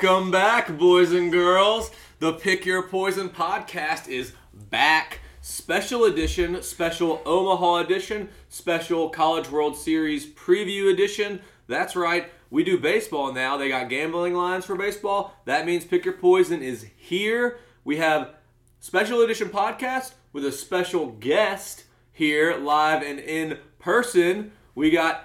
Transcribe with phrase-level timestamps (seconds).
[0.00, 1.90] Welcome back, boys and girls.
[2.20, 5.18] The Pick Your Poison podcast is back.
[5.40, 11.40] Special edition, special Omaha edition, special College World Series preview edition.
[11.66, 13.56] That's right, we do baseball now.
[13.56, 15.34] They got gambling lines for baseball.
[15.46, 17.58] That means Pick Your Poison is here.
[17.82, 18.36] We have
[18.78, 24.52] special edition podcast with a special guest here live and in person.
[24.76, 25.24] We got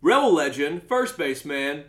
[0.00, 1.82] Rebel legend, first baseman,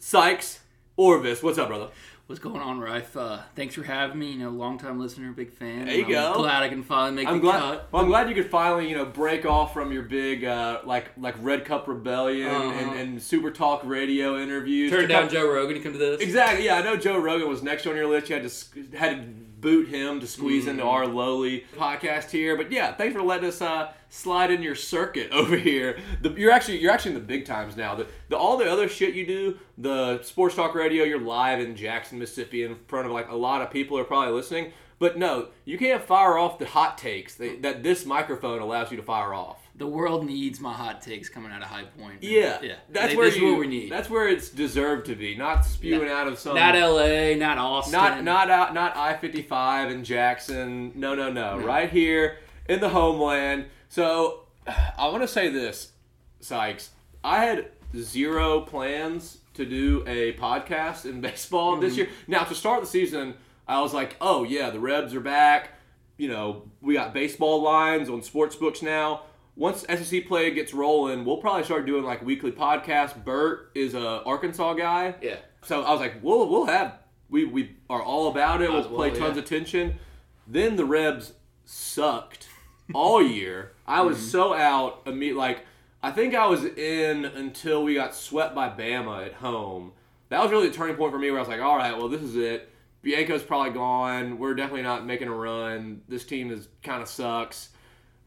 [0.00, 0.58] Sikes
[1.02, 1.42] Orvis.
[1.42, 1.88] What's up, brother?
[2.26, 3.16] What's going on, Rife?
[3.16, 4.32] Uh, thanks for having me.
[4.32, 5.86] You know, long time listener, big fan.
[5.86, 6.34] There you I'm go.
[6.34, 7.60] Glad I can finally make I'm the glad.
[7.60, 7.88] cut.
[7.90, 11.12] Well, I'm glad you could finally, you know, break off from your big, uh, like,
[11.16, 12.68] like Red Cup Rebellion Uh-huh.
[12.90, 14.90] and, and Super Talk Radio interviews.
[14.90, 16.20] Turn down come- Joe Rogan to come to this.
[16.20, 16.66] Exactly.
[16.66, 18.28] Yeah, I know Joe Rogan was next on your list.
[18.28, 20.88] You had to had to boot him to squeeze into Mm-hmm.
[20.90, 22.56] our lowly podcast here.
[22.56, 25.98] But yeah, thanks for letting us uh, slide in your circuit over here.
[26.22, 27.94] The, you're actually you're actually in the big times now.
[27.94, 31.74] The, the all the other shit you do, the sports talk radio, you're live in
[31.76, 34.72] Jackson, Mississippi, in front of like a lot of people are probably listening.
[35.00, 38.96] But no, you can't fire off the hot takes that, that this microphone allows you
[38.96, 39.67] to fire off.
[39.78, 42.22] The world needs my hot takes coming out of High Point.
[42.22, 42.74] Yeah, yeah.
[42.90, 43.90] That's They- where you, what we need.
[43.90, 47.92] That's where it's deserved to be, not spewing out of some not L.A., not Austin.
[47.92, 50.92] Not not out not I fifty five and Jackson.
[50.96, 51.58] No no no.
[51.58, 53.66] Right here in the homeland.
[53.88, 55.92] So I want to say this,
[56.40, 56.90] Sikes.
[57.24, 62.00] I had zero plans to do a podcast in baseball this mm-hmm.
[62.00, 62.08] year.
[62.26, 63.34] Now to start the season,
[63.66, 65.70] I was like, oh yeah, the Rebs are back.
[66.16, 69.22] You know, we got baseball lines on sports books now.
[69.58, 73.22] Once SEC play gets rolling, we'll probably start doing like weekly podcasts.
[73.24, 75.14] Bert is a Arkansas guy.
[75.20, 75.36] Yeah.
[75.62, 76.94] So I was like, we'll we'll have
[77.28, 78.70] we we are all about it.
[78.70, 79.42] Might We'll play tons yeah.
[79.42, 79.98] of tension.
[80.46, 81.32] Then the Rebs
[81.64, 82.48] sucked
[82.94, 83.72] all year.
[83.86, 84.26] I was Mm-hmm.
[84.28, 85.04] so out.
[85.06, 85.64] Imme- like
[86.02, 89.92] I think I was in until we got swept by Bama at home.
[90.28, 92.08] That was really the turning point for me, where I was like, all right, well
[92.08, 92.70] this is it.
[93.04, 94.38] Bianco's probably gone.
[94.38, 96.02] We're definitely not making a run.
[96.08, 97.70] This team is kind of sucks.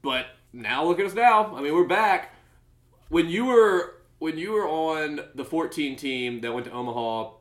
[0.01, 1.55] But now look at us now.
[1.55, 2.35] I mean, we're back.
[3.09, 7.31] When you were when you were on the 14 team that went to Omaha,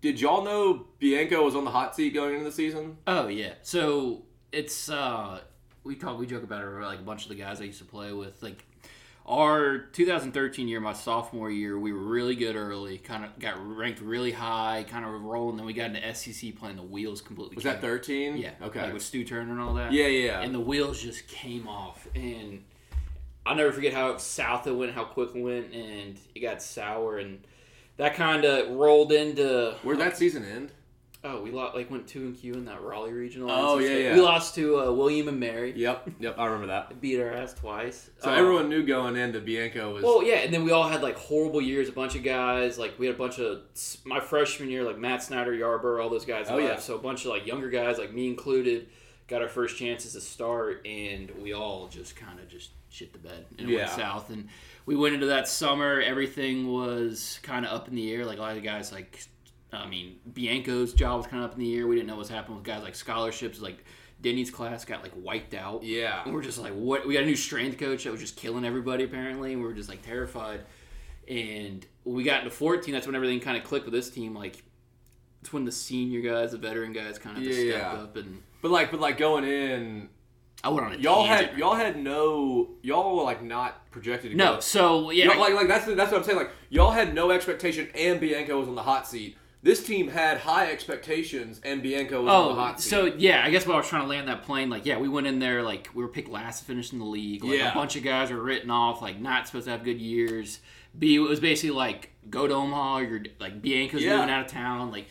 [0.00, 2.98] did y'all know Bianco was on the hot seat going into the season?
[3.06, 3.54] Oh yeah.
[3.62, 5.40] So it's uh
[5.84, 7.84] we talk we joke about it like a bunch of the guys I used to
[7.84, 8.42] play with.
[8.42, 8.64] Like
[9.24, 12.98] our 2013 year, my sophomore year, we were really good early.
[12.98, 15.56] Kind of got ranked really high, kind of rolling.
[15.56, 17.54] Then we got into SEC playing the wheels completely.
[17.54, 18.36] Was came that 13?
[18.36, 18.50] Yeah.
[18.60, 18.82] Okay.
[18.82, 19.92] Like with Stu Turner and all that.
[19.92, 20.40] yeah, yeah.
[20.40, 22.08] And the wheels just came off.
[22.14, 22.64] And
[23.46, 27.18] I'll never forget how south it went, how quick it went, and it got sour.
[27.18, 27.44] And
[27.98, 29.76] that kind of rolled into.
[29.82, 30.72] Where'd that season end?
[31.24, 33.48] Oh, we lost, like went two and Q in that Raleigh regional.
[33.48, 34.14] Oh, yeah, yeah.
[34.14, 35.72] We lost to uh, William and Mary.
[35.76, 36.34] Yep, yep.
[36.36, 37.00] I remember that.
[37.00, 38.10] Beat our ass twice.
[38.18, 40.02] So Uh, everyone knew going in that Bianco was.
[40.02, 41.88] Well, yeah, and then we all had like horrible years.
[41.88, 43.60] A bunch of guys, like we had a bunch of
[44.04, 46.46] my freshman year, like Matt Snyder, Yarbrough, all those guys.
[46.50, 46.68] Oh, left.
[46.68, 46.78] yeah.
[46.80, 48.88] So a bunch of like younger guys, like me included,
[49.28, 53.20] got our first chances to start, and we all just kind of just shit the
[53.20, 53.78] bed and Yeah.
[53.78, 54.30] went south.
[54.30, 54.48] And
[54.86, 58.26] we went into that summer, everything was kind of up in the air.
[58.26, 59.22] Like a lot of the guys, like
[59.72, 61.86] I mean, Bianco's job was kind of up in the air.
[61.86, 63.84] We didn't know what was happening with guys like scholarships, like.
[64.20, 65.82] Denny's class got like wiped out.
[65.82, 66.22] yeah.
[66.24, 67.04] And we're just like, what?
[67.04, 69.74] We got a new strength coach that was just killing everybody apparently, and we were
[69.74, 70.60] just like terrified.
[71.28, 74.32] And we got into 14, that's when everything kind of clicked with this team.
[74.34, 74.62] Like,
[75.40, 78.00] it's when the senior guys, the veteran guys, kind of Yeah, stepped yeah.
[78.00, 78.16] up.
[78.16, 80.08] And But like, but like going in,
[80.62, 81.50] I went on a y'all tangent.
[81.50, 84.54] had y'all had no y'all were like not projected to no.
[84.54, 84.60] go.
[84.60, 86.38] So yeah, Y'all- like like that's that's what I'm saying.
[86.38, 89.36] Like y'all had no expectation, and Bianco was on the hot seat.
[89.64, 92.88] This team had high expectations, and Bianco was on the Oh, hot seat.
[92.90, 95.08] so yeah, I guess while I was trying to land that plane, like yeah, we
[95.08, 97.44] went in there like we were picked last to finish in the league.
[97.44, 97.70] Like Yeah.
[97.70, 100.58] a bunch of guys were written off, like not supposed to have good years.
[100.98, 104.16] B it was basically like go to Omaha, you're like Bianco's Yeah.
[104.16, 104.90] moving out of town.
[104.90, 105.06] Like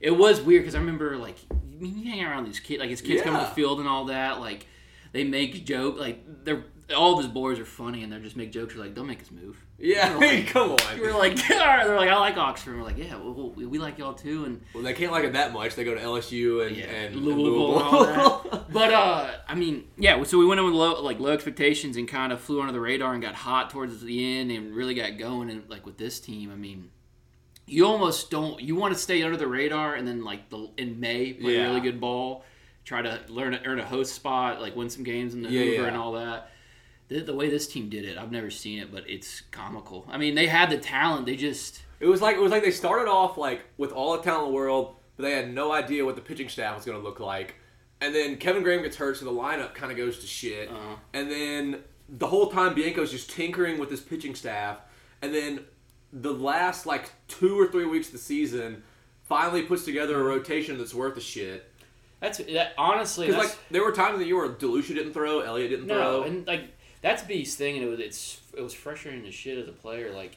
[0.00, 2.90] it was weird because I remember like I mean you hang around these kids, like
[2.90, 4.38] his kids come to the field and all that.
[4.40, 4.66] Like
[5.12, 6.64] they make joke, like they're
[6.96, 8.74] all of his boys are funny and they just make jokes.
[8.74, 9.62] You're like, don't make us move.
[9.78, 10.78] yeah, Like- come on.
[10.98, 12.76] We're like, they're like, I like Oxford.
[12.76, 14.44] We're like, yeah, well, we, we like y'all too.
[14.46, 15.74] And Well, they can't like it that much.
[15.74, 17.82] They go to LSU and, Yeah, and Louisville and
[18.20, 18.64] all that.
[18.72, 20.22] But uh, I mean, yeah.
[20.24, 22.80] So we went in with low, like low expectations and kind of flew under the
[22.80, 25.48] radar and got hot towards the end and really got going.
[25.50, 26.90] And like with this team, I mean,
[27.66, 28.60] you almost don't.
[28.60, 31.64] You want to stay under the radar and then like the in May play Yeah.
[31.68, 32.44] really good ball,
[32.84, 35.82] try to learn earn a host spot, like win some games in the Yeah, Hoover
[35.82, 35.88] yeah.
[35.88, 36.50] and all that.
[37.08, 40.06] The, the way this team did it, I've never seen it, but it's comical.
[40.10, 41.26] I mean, they had the talent.
[41.26, 44.22] They just It was like it was like they started off like with all the
[44.22, 46.98] talent in the world, but they had no idea what the pitching staff was going
[46.98, 47.56] to look like.
[48.00, 50.70] And then Kevin Graham gets hurt, so the lineup kind of goes to shit.
[50.70, 50.96] Uh-huh.
[51.12, 54.78] And then the whole time Bianco's just tinkering with his pitching staff.
[55.20, 55.64] And then
[56.12, 58.82] the last like two or three weeks of the season
[59.24, 61.70] finally puts together a rotation that's worth a shit.
[62.20, 63.26] That's that, honestly.
[63.26, 65.94] Because like there were times in the year where DeLucia didn't throw, Elliott didn't no,
[65.94, 66.22] throw.
[66.22, 69.68] and like that's B's thing, and it was it's it was frustrating as shit as
[69.68, 70.12] a player.
[70.12, 70.36] Like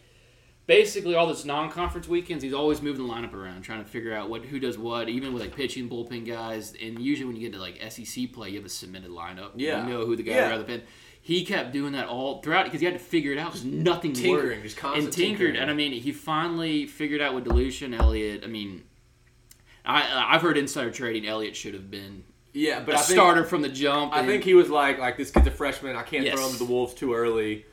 [0.67, 4.29] basically all those non-conference weekends, he's always moving the lineup around, trying to figure out
[4.29, 6.73] what who does what, even with like pitching bullpen guys.
[6.81, 9.51] And usually when you get to like SEC play, you have a submitted lineup.
[9.55, 9.85] Yeah.
[9.85, 10.43] you know who the guy Yeah.
[10.45, 10.81] would rather pin.
[11.23, 14.13] He kept doing that all throughout because he had to figure it out because nothing
[14.13, 14.63] tinkering, worked.
[14.63, 15.37] just constant and tinkered.
[15.39, 15.55] tinkering.
[15.61, 18.43] And I mean, he finally figured out with DeLucia, Elliott.
[18.43, 18.83] I mean,
[19.85, 21.27] I I've heard insider trading.
[21.27, 24.13] Elliott should have been yeah, but a I think, starter from the jump.
[24.13, 25.95] I think he was like, like this kid's a freshman.
[25.95, 26.35] I can't Yes.
[26.35, 27.65] throw him to the wolves too early.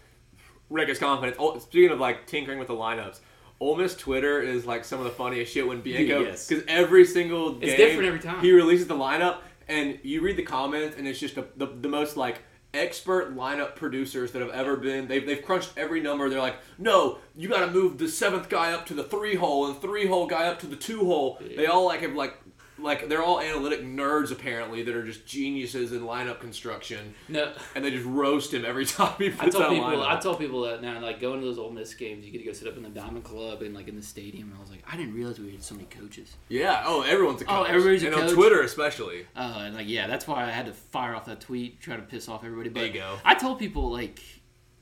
[0.70, 1.36] Wreck his confidence.
[1.40, 3.20] Oh, speaking of like tinkering with the lineups,
[3.60, 6.46] Ole Miss Twitter is like some of the funniest shit when Bianco Yes.
[6.46, 8.40] because every single game It's different every time.
[8.40, 11.88] he releases the lineup and you read the comments and it's just the, the, the
[11.88, 12.42] most like
[12.74, 15.08] expert lineup producers that have ever been.
[15.08, 16.28] They've, they've crunched every number.
[16.28, 19.66] They're like, no, you got to move the seventh guy up to the three hole
[19.66, 21.40] and three hole guy up to the two hole.
[21.56, 22.36] They all like have like
[22.78, 27.52] like they're all analytic nerds apparently that are just geniuses in lineup construction, no.
[27.74, 30.06] and they just roast him every time he I puts told out people, lineup.
[30.06, 32.44] I told people that now, like going to those Ole Miss games, you get to
[32.44, 34.48] go sit up in the Diamond Club and like in the stadium.
[34.48, 36.34] And I was like, I didn't realize we had so many coaches.
[36.48, 36.82] yeah.
[36.86, 37.54] Oh, everyone's a coach.
[37.54, 37.70] Oh, coach.
[37.70, 38.32] everybody's a and on coach.
[38.34, 39.26] Twitter especially.
[39.36, 42.02] Uh, and like, yeah, that's why I had to fire off that tweet, try to
[42.02, 42.68] piss off everybody.
[42.68, 43.18] But There you go.
[43.24, 44.20] I told people like,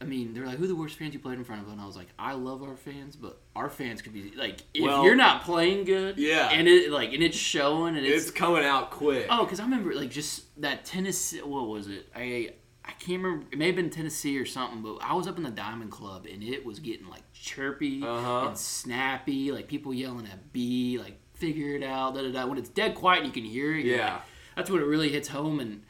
[0.00, 1.72] I mean, they're like, who are the worst fans you played in front of?
[1.72, 4.82] And I was like, I love our fans, but our fans could be like, if
[4.82, 6.50] Well, you're not playing good, yeah.
[6.52, 9.26] and it like, and it's showing, and It's, it's, coming out quick.
[9.30, 11.40] oh, because I remember like just that Tennessee.
[11.40, 12.08] What was it?
[12.14, 12.52] I
[12.84, 13.46] I can't remember.
[13.50, 16.26] It may have been Tennessee or something, but I was up in the Diamond Club
[16.30, 18.48] and it was getting like chirpy Uh-huh.
[18.48, 22.14] and snappy, like people yelling at B, like figure it out.
[22.14, 22.46] Da, da, da.
[22.46, 23.86] When it's dead quiet, and you can hear it.
[23.86, 24.12] Yeah.
[24.12, 24.22] like-
[24.56, 25.82] that's when it really hits home, and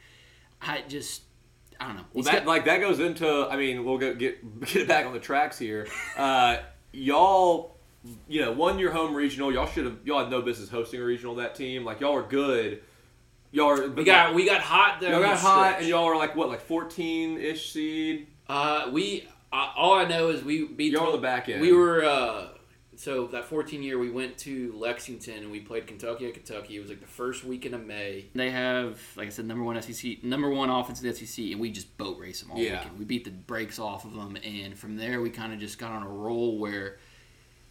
[0.61, 1.21] I just
[1.79, 2.01] I don't know.
[2.13, 3.27] Well, He's that got- like that goes into.
[3.49, 5.87] I mean, we'll go get get it back on the tracks here.
[6.17, 6.57] Uh,
[6.91, 7.75] y'all,
[8.27, 9.51] you know, won your home regional.
[9.53, 9.97] Y'all should have.
[10.05, 11.35] Y'all had no business hosting a regional.
[11.35, 12.81] That team, like y'all are good.
[13.51, 13.87] Y'all are.
[13.89, 15.11] we got we got hot there.
[15.11, 15.79] Y'all on got the hot, stretch.
[15.81, 18.27] and y'all are like what, like fourteen ish seed.
[18.49, 20.91] Uh, we uh, all I know is we beat.
[20.91, 21.61] You're on the back end.
[21.61, 22.47] We were uh,
[22.97, 26.75] so that 14 year we went to Lexington and we played Kentucky at Kentucky.
[26.75, 28.25] It was like the first weekend of May.
[28.35, 31.59] They have, like I said, number one SEC, number one offense in the SEC, and
[31.59, 32.79] we just boat race them all Yeah.
[32.79, 32.99] weekend.
[32.99, 35.91] We beat the brakes off of them, and from there we kind of just got
[35.91, 36.97] on a roll where.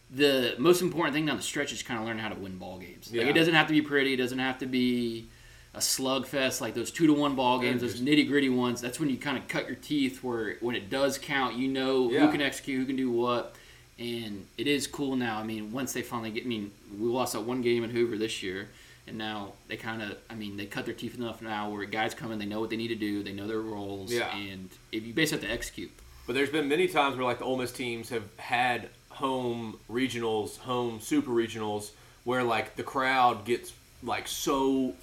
[0.09, 2.77] The most important thing down the stretch is kind of learning how to win ball
[2.77, 3.11] games.
[3.13, 4.13] Like it doesn't have to be pretty.
[4.13, 5.27] It doesn't have to be
[5.73, 8.79] a slugfest like those two to one ball games, those nitty gritty ones.
[8.79, 10.23] That's when you kind of cut your teeth.
[10.23, 12.25] Where when it does count, you know Yeah.
[12.25, 13.53] who can execute, who can do what,
[13.99, 15.39] and it is cool now.
[15.39, 18.17] I mean, once they finally get, I mean, we lost that one game in Hoover
[18.17, 18.69] this year,
[19.07, 22.13] and now they kind of, I mean, they cut their teeth enough now where guys
[22.13, 24.35] come in, they know what they need to do, they know their roles, Yeah.
[24.35, 25.91] and if you basically have to execute.
[26.25, 30.57] But there's been many times where like the Ole Miss teams have had home regionals,
[30.57, 31.91] home super regionals,
[32.25, 33.71] where like the crowd gets
[34.03, 34.93] like so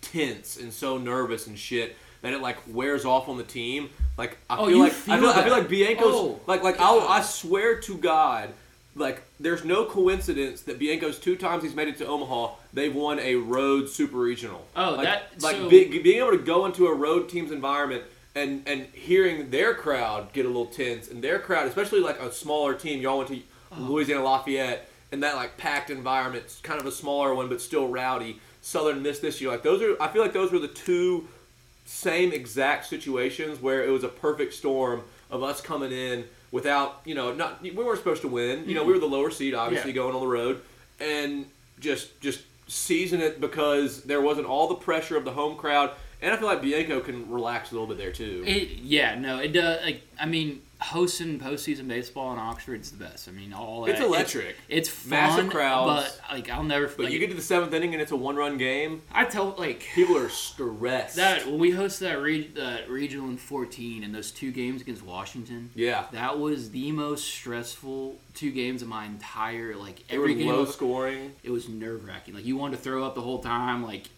[0.00, 3.90] tense and so nervous and shit that it like wears off on the team.
[4.16, 6.80] Like I Oh, feel like I feel feel, I feel like Bianco's Oh, like like
[6.80, 8.50] I'll, I swear to God.
[8.94, 13.18] Like, there's no coincidence that Bianco's two times he's made it to Omaha, they've won
[13.20, 14.66] a road super regional.
[14.76, 18.02] Oh, like, that- like so- be- being able to go into a road team's environment
[18.34, 22.30] and and hearing their crowd get a little tense and their crowd, especially like a
[22.30, 23.40] smaller team, y'all went to
[23.74, 23.80] Oh.
[23.80, 28.40] Louisiana Lafayette and that like packed environment, kind of a smaller one but still rowdy.
[28.60, 31.26] Southern Miss this year, like those are, I feel like those were the two
[31.84, 37.14] same exact situations where it was a perfect storm of us coming in without, you
[37.14, 38.68] know, not we weren't supposed to win.
[38.68, 39.02] You know, we mm-hmm.
[39.02, 39.96] were the lower seed, obviously Yeah.
[39.96, 40.60] going on the road,
[41.00, 41.46] and
[41.80, 46.32] just just season it because there wasn't all the pressure of the home crowd, and
[46.32, 48.44] I feel like Bianco can relax a little bit there too.
[48.46, 49.82] It, yeah, no, it does.
[49.84, 53.28] Like, I mean, hosting postseason baseball in Oxford is the best.
[53.28, 54.56] I mean, all that, It's electric.
[54.68, 56.18] It's, fun, Massive crowds.
[56.20, 56.86] but like I'll never.
[56.88, 59.02] but like, you get to the seventh inning and it's a one-run game.
[59.12, 61.16] I tell like People are stressed.
[61.16, 65.04] that when we hosted that re- that regional in 14 and those two games against
[65.04, 65.70] Washington.
[65.74, 70.34] yeah, That was the most stressful two games of my entire like they were every
[70.36, 70.48] game.
[70.48, 71.32] low of- scoring.
[71.42, 72.34] it was nerve wracking.
[72.34, 73.84] Like you wanted to throw up the whole time.
[73.84, 74.08] Like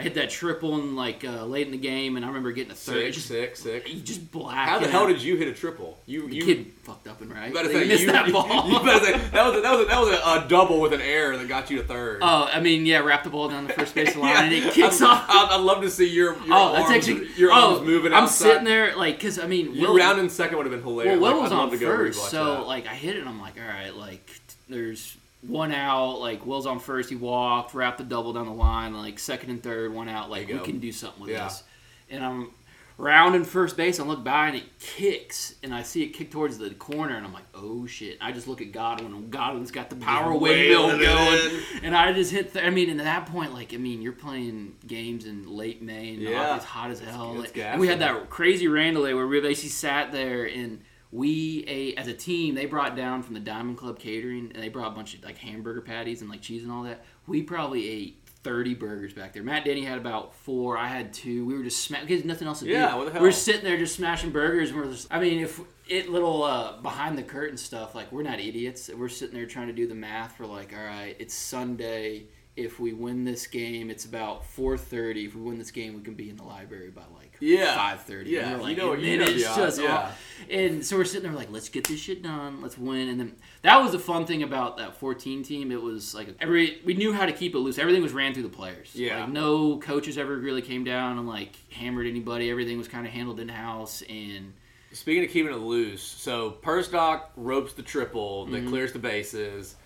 [0.00, 2.72] I hit that triple in like uh, late in the game, and I remember getting
[2.72, 3.14] a third.
[3.14, 3.90] Six, just six, six.
[3.90, 4.68] you just black.
[4.68, 5.98] How the hell did you hit a triple?
[6.06, 7.52] You the you kid fucked up and right?
[7.52, 8.68] You say missed you, that ball.
[8.68, 10.92] You, better say that was a, that was a, that was a, a double with
[10.92, 12.20] an error that got you to third.
[12.22, 14.42] Oh, I mean, yeah, wrap the ball down the first base line, Yeah.
[14.44, 15.26] and it kicks off.
[15.28, 18.12] I'd, I'd love to see your, your oh, that's arms, actually your oh, arms moving.
[18.12, 18.44] I'm outside.
[18.48, 21.00] sitting there like, cause I mean, Your Will- round in second would have been Well,
[21.00, 21.20] hilarious.
[21.20, 22.66] Will Like, was I'd on first, so that.
[22.66, 23.20] like I hit it.
[23.20, 24.30] and I'm like, all right, like
[24.68, 26.20] there's one out.
[26.20, 28.94] Like Will's on first, he walked, wrapped the double down the line.
[28.94, 30.30] Like second and third, one out.
[30.30, 30.60] Like we go.
[30.64, 31.44] can do something with Yeah.
[31.44, 31.62] this.
[32.10, 32.50] And I'm
[32.98, 33.98] rounding first base.
[33.98, 37.24] I look by and it kicks, and I see it kick towards the corner, and
[37.24, 38.18] I'm like, oh shit!
[38.20, 42.30] I just look at Godwin, and Godwin's got the power windmill going, and I just
[42.32, 42.52] hit.
[42.52, 45.80] The, I mean, and at that point, like, I mean, you're playing games in late
[45.80, 46.56] May, and Yeah.
[46.56, 47.40] it's hot as hell.
[47.40, 50.82] it's Like, and we had that crazy Randall day where we basically sat there and.
[51.12, 52.54] We ate as a team.
[52.54, 55.38] They brought down from the Diamond Club catering, and they brought a bunch of like
[55.38, 57.04] hamburger patties and like cheese and all that.
[57.26, 59.42] We probably ate thirty burgers back there.
[59.42, 60.78] Matt Denny had about four.
[60.78, 61.44] I had two.
[61.44, 62.70] We were just sma- because nothing else to do.
[62.70, 63.22] Yeah, what the hell?
[63.22, 64.70] We were sitting there just smashing burgers.
[64.70, 68.22] And we're just, I mean, if it little uh, behind the curtain stuff, like we're
[68.22, 68.88] not idiots.
[68.88, 72.26] We're sitting there trying to do the math for like, all right, it's Sunday.
[72.60, 75.24] If we win this game, it's about four thirty.
[75.26, 77.74] If we win this game, we can be in the library by like Yeah.
[77.74, 78.30] five thirty.
[78.30, 80.12] Yeah, and we're you know- you know it's just yeah.
[80.50, 82.60] and so we're sitting there like, let's get this shit done.
[82.62, 83.08] Let's win.
[83.08, 85.72] And then that was the fun thing about that 14 team.
[85.72, 87.78] It was like every we knew how to keep it loose.
[87.78, 88.90] Everything was ran through the players.
[88.94, 89.20] Yeah.
[89.24, 92.50] Like no coaches ever really came down and like hammered anybody.
[92.50, 94.52] Everything was kind of handled in house and
[94.92, 98.68] Speaking of keeping it loose, so Persdock ropes the triple that Mm-hmm.
[98.70, 99.76] clears the bases.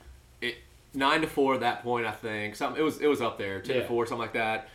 [0.95, 2.55] Nine to four at that point, I think.
[2.57, 3.83] Something it was it was up there, ten Yeah.
[3.83, 4.69] to four, something like that.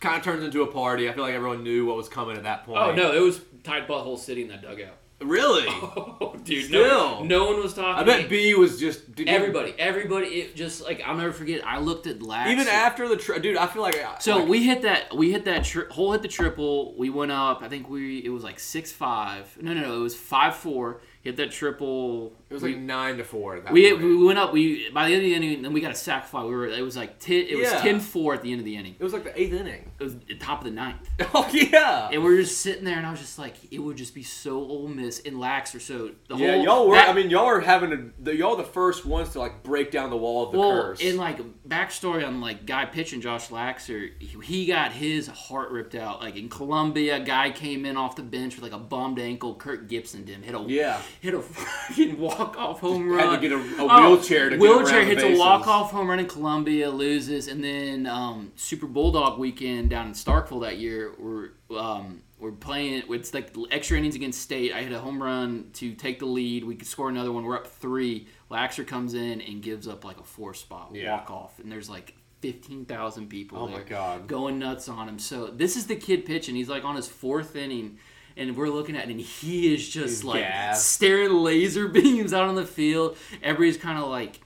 [0.00, 1.08] Kind of turns into a party.
[1.08, 2.78] I feel like everyone knew what was coming at that oh, point.
[2.78, 4.96] oh no, it was tight butthole city in that dugout.
[5.20, 5.66] really?
[6.24, 7.20] Oh, dude, Still.
[7.22, 8.00] no, no one was talking.
[8.00, 10.26] I bet B was just you- everybody, everybody.
[10.26, 11.64] It just like I'll never forget.
[11.66, 13.56] I looked at last even after the tri- dude.
[13.56, 15.14] I feel like So like, we hit that.
[15.16, 15.64] We hit that.
[15.64, 16.94] Tri- hole hit the triple.
[16.96, 17.62] We went up.
[17.62, 18.18] I think we.
[18.18, 19.56] It was like six five.
[19.60, 19.96] No, no, no.
[19.96, 21.00] It was five four.
[21.22, 22.32] Hit that triple.
[22.52, 23.54] It was like nine to four.
[23.72, 24.02] We, point.
[24.02, 24.52] we went up.
[24.52, 26.44] We by the end of the inning, then we got a sack fly.
[26.44, 26.66] We were.
[26.66, 27.80] It was like ten, it was Yeah.
[27.82, 28.94] 10-4 at the end of the inning.
[28.98, 29.90] it was like the eighth inning.
[29.98, 31.08] It was the top of the ninth.
[31.34, 32.10] Oh yeah.
[32.12, 34.22] And we were just sitting there, and I was just like, it would just be
[34.22, 35.80] so Ole Miss and Laxer.
[35.80, 36.94] So the yeah, whole y'all were.
[36.96, 38.22] that- I mean, y'all are having a.
[38.22, 41.00] The, y'all the first ones to like break down the wall of the well, curse.
[41.00, 45.94] in like backstory on like guy pitching Josh Laxer, he, he got his heart ripped
[45.94, 46.20] out.
[46.20, 49.54] Like in Columbia, a guy came in off the bench with like a bummed ankle.
[49.54, 51.00] Kirk Gibson did hit a Yeah.
[51.20, 53.18] hit a fucking walk off home run.
[53.28, 56.18] had to get a- a Oh, wheelchair to wheelchair hits a walk off home run
[56.20, 61.12] in Columbia, loses, and then um, Super Bulldog weekend down in Starkville that year.
[61.18, 63.04] We're um, we're playing.
[63.08, 64.72] It's like extra innings against State.
[64.74, 66.64] I hit a home run to take the lead.
[66.64, 67.44] We could score another one.
[67.44, 68.26] We're up three.
[68.50, 71.12] Laxer comes in and gives up like a four spot Yeah.
[71.12, 72.14] walk off, and there's like.
[72.42, 74.26] 15,000 people Oh my God.
[74.26, 75.20] going nuts on him.
[75.20, 76.56] So this is the kid pitching.
[76.56, 77.98] He's like on his fourth inning,
[78.36, 80.90] and we're looking at it, and he is just He's like gassed.
[80.90, 83.16] staring laser beams out on the field.
[83.42, 84.40] Everybody's kind of like,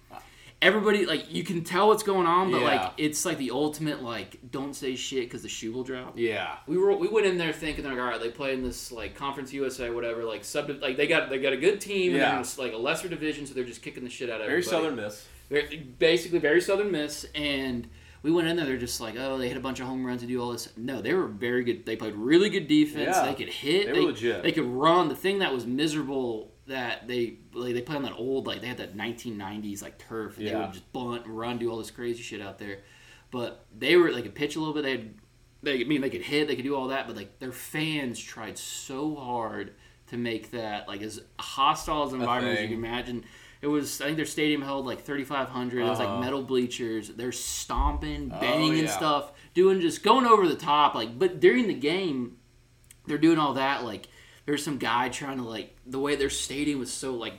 [0.63, 2.67] everybody like you can tell what's going on, but Yeah.
[2.67, 6.15] like it's like the ultimate like don't say shit because the shoe will drop.
[6.19, 6.57] yeah.
[6.67, 9.15] We were we went in there thinking like all right they play in this like
[9.15, 12.43] Conference USA whatever like sub like they got they got a good team and Yeah.
[12.43, 14.77] they're like a lesser division so they're just kicking the shit out of Very everybody.
[14.83, 15.27] Southern Miss.
[15.51, 17.87] Very- basically very Southern Miss, and
[18.27, 18.67] we went in there.
[18.67, 20.69] They're just like, oh, they hit a bunch of home runs and do all this.
[20.77, 21.87] No, they were very good.
[21.87, 23.17] They played really good defense.
[23.17, 23.25] Yeah.
[23.25, 23.87] They could hit.
[23.87, 24.43] They were legit.
[24.43, 25.09] They could run.
[25.09, 28.67] The thing that was miserable that they like they play on that old like they
[28.67, 30.39] had that 1990s like turf.
[30.39, 32.81] and They would just bunt and run, do all this crazy shit out there.
[33.31, 34.83] But they were they could pitch a little bit.
[34.83, 35.15] They had,
[35.63, 36.49] they I mean they could hit.
[36.49, 37.07] They could do all that.
[37.07, 39.75] But like their fans tried so hard
[40.09, 43.25] to make that like as hostile as an environment as you can imagine.
[43.63, 45.81] It was I think their stadium held like 3,500.
[45.81, 46.15] It was Uh-huh.
[46.15, 47.09] like metal bleachers.
[47.09, 48.97] They're stomping, banging Oh, yeah.
[48.97, 50.95] stuff, doing just going over the top.
[50.95, 52.37] Like, but during the game,
[53.07, 53.85] they're doing all that.
[53.85, 54.09] Like,
[54.45, 57.35] there's some guy trying to like the way their stadium was so like.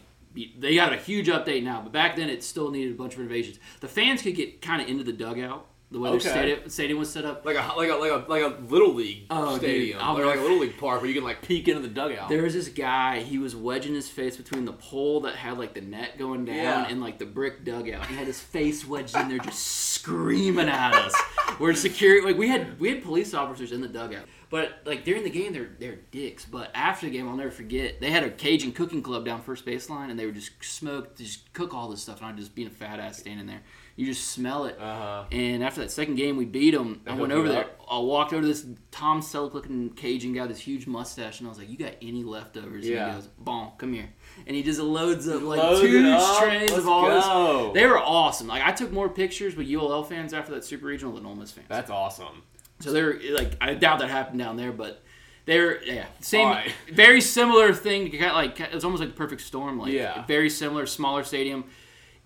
[0.60, 3.20] They got a huge update now, but back then it still needed a bunch of
[3.20, 3.58] renovations.
[3.80, 6.20] The fans could get kind of into the dugout the way Okay.
[6.24, 7.46] their stadium, stadium was set up.
[7.46, 10.38] Like a like a like a like a little league Oh, stadium, I'll or like
[10.38, 12.28] a little league park where you can like peek into the dugout.
[12.28, 13.22] There was this guy.
[13.22, 16.56] He was wedging his face between the pole that had like the net going down
[16.56, 16.88] Yeah.
[16.90, 18.06] and like the brick dugout.
[18.08, 21.14] He had his face wedged in there, just screaming at us.
[21.60, 22.26] We're security.
[22.26, 25.54] Like we had we had police officers in the dugout, but like during the game
[25.54, 26.44] they're they're dicks.
[26.46, 28.02] But after the game, I'll never forget.
[28.02, 31.52] They had a Cajun cooking club down first baseline, and they would just smoke, just
[31.54, 33.62] cook all this stuff, and I'd just being a fat ass standing there.
[33.98, 34.78] You just smell it.
[34.80, 35.24] Uh-huh.
[35.32, 37.02] And after that second game, we beat them.
[37.08, 37.62] I went over there.
[37.62, 37.82] up?
[37.90, 41.48] I walked over to this Tom Selleck looking Cajun guy, with this huge mustache, and
[41.48, 43.10] I was like, "You got any leftovers?" And Yeah.
[43.10, 44.10] he goes, "Bon, come here."
[44.46, 46.44] And he just loads up like Load two up.
[46.44, 47.64] trays Let's of all go.
[47.74, 47.82] this.
[47.82, 48.46] They were awesome.
[48.48, 51.50] Like I took more pictures with ULL fans after that Super Regional than Ole Miss
[51.52, 51.68] fans.
[51.68, 52.44] That's awesome.
[52.80, 55.02] So they're like, I doubt that happened down there, but
[55.46, 56.72] they're yeah, same, right.
[56.94, 58.12] very similar thing.
[58.22, 59.80] Like it was almost like the perfect storm.
[59.80, 60.24] Like Yeah.
[60.28, 61.64] very similar, smaller stadium.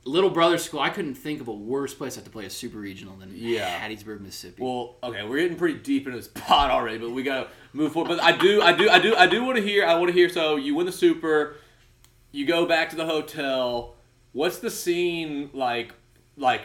[0.04, 0.80] Little brother school.
[0.80, 3.70] I couldn't think of a worse place to play a super regional than Yeah.
[3.80, 4.64] Hattiesburg, Mississippi.
[4.64, 8.10] Well, okay, we're getting pretty deep into this pot already, but we gotta move forward.
[8.10, 9.86] But I do, I do, I do, I do want to hear.
[9.86, 10.28] I want to hear.
[10.28, 11.56] So you win the super,
[12.32, 13.96] you go back to the hotel.
[14.32, 15.94] What's the scene like?
[16.36, 16.62] Like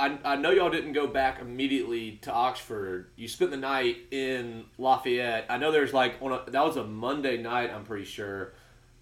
[0.00, 3.10] I, I know y'all didn't go back immediately to Oxford.
[3.16, 5.44] You spent the night in Lafayette.
[5.48, 7.70] I know there's like on a, that was a Monday night.
[7.72, 8.54] I'm pretty sure.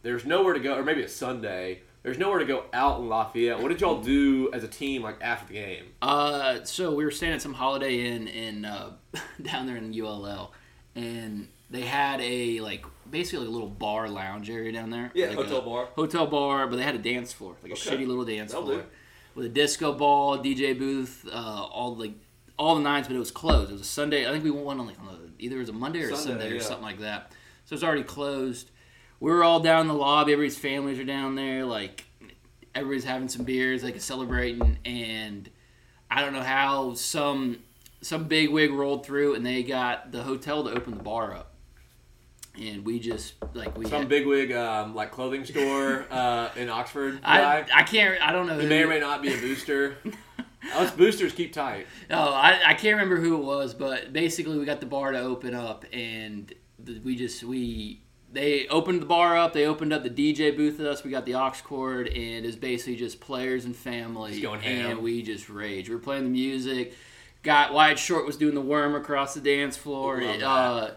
[0.02, 1.82] There's nowhere to go, or maybe a Sunday.
[2.02, 3.60] There's nowhere to go out in Lafayette.
[3.60, 5.84] What did y'all do as a team like after the game?
[6.00, 8.92] Uh, so we were staying at some Holiday Inn in uh,
[9.42, 10.52] down there in ULL,
[10.94, 15.10] and they had a like basically like a little bar lounge area down there.
[15.14, 15.88] Yeah, like hotel bar.
[15.96, 18.78] Hotel bar, but they had a dance floor, like a shitty little dance That'll floor
[18.78, 18.86] do.
[19.34, 22.12] with a disco ball, DJ booth, uh, all like
[22.58, 23.70] all the nines, but it was closed.
[23.70, 24.26] It was a Sunday.
[24.26, 26.16] I think we went on like on a, either it was a Monday or a
[26.16, 26.62] Sunday, Sunday or yeah.
[26.62, 27.32] something like that.
[27.64, 28.70] So it's already closed.
[29.20, 30.32] We were all down in the lobby.
[30.32, 31.64] Everybody's families are down there.
[31.64, 32.04] Like
[32.74, 35.50] everybody's having some beers, like celebrating, and
[36.10, 37.58] I don't know how some
[38.00, 41.54] some big wig rolled through and they got the hotel to open the bar up,
[42.60, 43.86] and we just like we.
[43.86, 47.20] Some had- bigwig um, like clothing store uh, in Oxford.
[47.24, 47.64] I.
[47.74, 48.22] I can't.
[48.24, 48.54] I don't know.
[48.54, 49.96] Who- may or may not be a booster.
[50.74, 51.86] Us boosters keep tight.
[52.10, 55.20] No, I, I can't remember who it was, but basically we got the bar to
[55.20, 56.52] open up, and
[57.04, 59.52] we just we they opened the bar up.
[59.52, 61.02] They opened up the DJ booth with us.
[61.04, 64.90] We got the aux cord, and it's basically just players and family, Just going ham.
[64.90, 65.88] and we just rage.
[65.88, 66.94] We were playing the music.
[67.42, 70.20] Got Wyatt Short was doing the worm across the dance floor.
[70.20, 70.90] It, uh,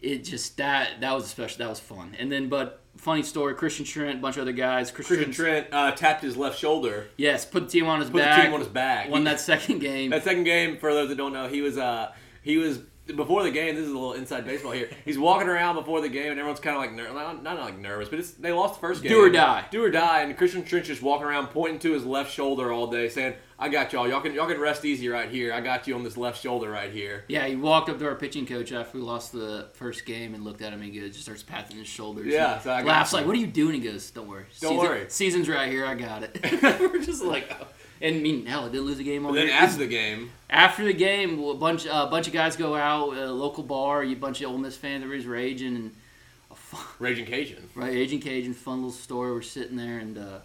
[0.00, 1.58] it just that that was a special.
[1.58, 2.16] That was fun.
[2.18, 4.90] And then, but funny story: Christian Trent, a bunch of other guys.
[4.90, 8.36] Christian Trent uh, tapped his left shoulder, yes, put the team on his put back.
[8.38, 9.10] the team on his back.
[9.10, 10.10] Won that second game.
[10.10, 12.80] That second game, for those that don't know, he was uh he was
[13.14, 13.74] before the game.
[13.74, 14.88] This is a little inside baseball here.
[15.04, 17.78] He's walking around before the game, and everyone's kind of like ner- not, not like
[17.78, 19.12] nervous, but it's they lost the first game.
[19.12, 19.64] Do or die.
[19.70, 20.22] do or die.
[20.22, 23.68] And Christian Trench just walking around pointing to his left shoulder all day, saying, "I
[23.68, 24.08] got y'all.
[24.08, 25.52] Y'all can y'all can rest easy right here.
[25.52, 28.14] I got you on this left shoulder right here." Yeah, he walked up to our
[28.16, 31.10] pitching coach after we lost the first game and looked at him and he goes,
[31.10, 32.26] just starts patting his shoulders.
[32.26, 33.18] Yeah, so I got laughs you.
[33.18, 35.04] like, "What are you doing?" He goes, "Don't worry, Don't Season- worry.
[35.08, 35.86] season's right here.
[35.86, 36.38] I got it."
[36.80, 37.66] We're just like, oh.
[38.00, 40.84] And I mean, hell, it didn't lose a game all then after the game, After
[40.84, 44.40] the game, a bunch a bunch of guys go out, a local bar, a bunch
[44.42, 45.94] of Ole Miss fans, everybody's raging, and
[46.50, 47.68] a fun, Raging Cajun.
[47.74, 49.32] right, Raging Cajun, fun little story.
[49.32, 50.38] We're sitting there, and uh,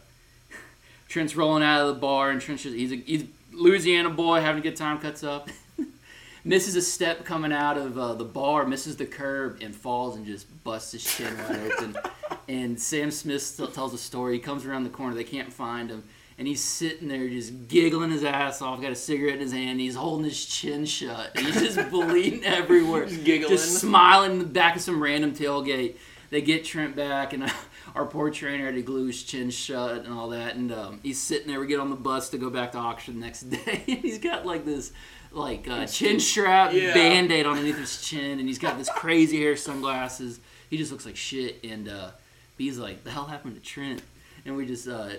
[1.09, 4.59] Trent's rolling out of the bar, and Trent's just, he's a he's Louisiana boy having
[4.61, 4.99] a good time.
[4.99, 5.49] Cuts up,
[6.45, 10.25] misses a step coming out of uh, the bar, misses the curb, and falls and
[10.25, 11.97] just busts his chin wide open.
[12.47, 14.33] And Sam Smith still tells a story.
[14.33, 16.03] He comes around the corner, they can't find him.
[16.41, 19.79] And he's sitting there just giggling his ass off, got a cigarette in his hand,
[19.79, 21.37] he's holding his chin shut.
[21.37, 23.05] He's just bleeding everywhere.
[23.05, 23.51] Just giggling.
[23.51, 25.97] Just smiling in the back of some random tailgate.
[26.31, 27.43] They get Trent back, and
[27.95, 30.55] our poor trainer had to glue his chin shut and all that.
[30.55, 31.59] And um, he's sitting there.
[31.59, 34.17] We get on the bus to go back to auction the next day, and he's
[34.17, 34.91] got like this,
[35.31, 36.95] like uh, chin strap Yeah.
[36.95, 40.39] band aid underneath his chin, and he's got this crazy hair, sunglasses.
[40.71, 41.63] He just looks like shit.
[41.63, 42.09] And uh,
[42.57, 44.01] B's like, "The hell happened to Trent?"
[44.43, 44.87] And we just.
[44.87, 45.09] Uh,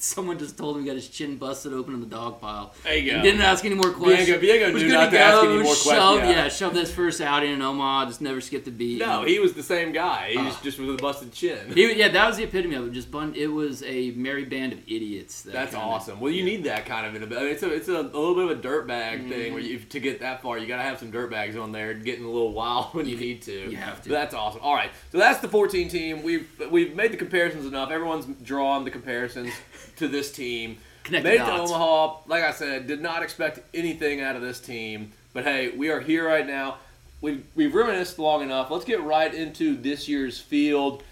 [0.00, 2.74] Someone just told him he got his chin busted open in the dog pile.
[2.84, 3.16] There you go.
[3.16, 4.40] And didn't ask any more questions.
[4.40, 5.82] Diego Was knew not to ask any more shove-
[6.20, 6.44] questions, yeah.
[6.44, 8.06] Yeah, shove this first outing in Omaha.
[8.06, 8.98] Just never skipped a beat.
[9.00, 10.30] No, he was the same guy.
[10.32, 10.60] He was Oh.
[10.62, 11.72] just with a busted chin.
[11.74, 12.92] He, yeah, that was the epitome of it.
[12.92, 15.42] Just bun- it was a merry band of idiots.
[15.42, 16.20] That That's kinda- awesome.
[16.20, 17.42] Well, you need that kind of in a bit.
[17.42, 19.28] It's a it's a, a little bit of a dirtbag Mm-hmm.
[19.30, 21.94] thing where you to get that far, you got to have some dirtbags on there,
[21.94, 23.52] getting a little wild when you need to.
[23.70, 24.08] You have to.
[24.10, 24.60] But that's awesome.
[24.62, 26.22] All right, so that's the 14 team.
[26.22, 27.90] We've we've made the comparisons enough.
[27.90, 29.52] Everyone's drawn the comparisons
[29.96, 30.78] to this team.
[31.04, 31.52] Connect Made it to.
[31.52, 32.18] Omaha.
[32.26, 35.12] Like I said, did not expect anything out of this team.
[35.32, 36.76] But hey, we are here right now.
[37.20, 38.70] We've, we've reminisced long enough.
[38.70, 41.02] Let's get right into this year's field.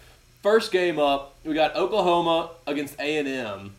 [0.43, 3.75] First game up, we got Oklahoma against A&M.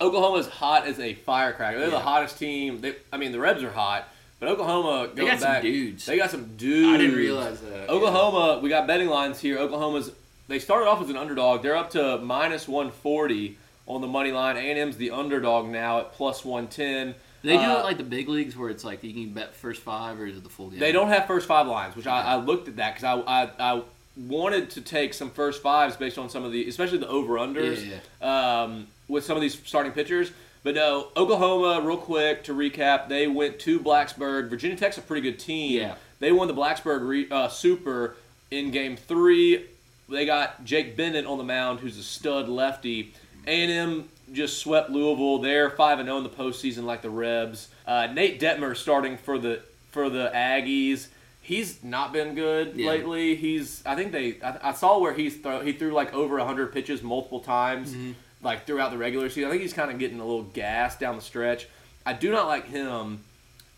[0.00, 1.78] Oklahoma's hot as a firecracker.
[1.78, 2.80] They're the hottest team.
[2.80, 4.08] They, I mean, the Rebs are hot,
[4.40, 6.06] but Oklahoma They going got some back, dudes.
[6.06, 6.88] They got some dudes.
[6.88, 7.90] I didn't realize that.
[7.90, 9.58] Oklahoma, we got betting lines here.
[9.58, 10.10] Oklahoma's
[10.48, 11.62] they started off as an underdog.
[11.62, 14.56] They're up to minus 140 on the money line.
[14.56, 17.14] A&M's the underdog now at plus 110.
[17.42, 19.82] They do Uh, it like the big leagues where it's like you can bet first
[19.82, 20.78] five or is it the full game?
[20.78, 23.74] They don't have first five lines, which I, I looked at that because I, I
[23.76, 23.82] I
[24.16, 27.84] wanted to take some first fives based on some of the, especially the over unders,
[28.22, 28.62] Yeah.
[28.62, 30.30] um, with some of these starting pitchers.
[30.62, 34.48] But no, Oklahoma, real quick to recap, they went to Blacksburg.
[34.48, 35.80] Virginia Tech's a pretty good team.
[35.80, 35.94] Yeah.
[36.20, 38.14] They won the Blacksburg re, uh, Super
[38.52, 39.64] in Game Three.
[40.08, 43.12] They got Jake Bennett on the mound, who's a stud lefty.
[43.46, 45.38] A&M just swept Louisville.
[45.38, 47.68] They're five and zero in the postseason, like the Rebs.
[47.86, 51.08] Uh, Nate Dettmer starting for the for the Aggies.
[51.42, 52.88] He's not been good Yeah.
[52.90, 53.34] lately.
[53.36, 56.72] He's I think they I, I saw where he's throw, he threw like over hundred
[56.72, 58.12] pitches multiple times, Mm-hmm.
[58.42, 59.48] like throughout the regular season.
[59.48, 61.68] I think he's kind of getting a little gas down the stretch.
[62.06, 63.20] I do not like him.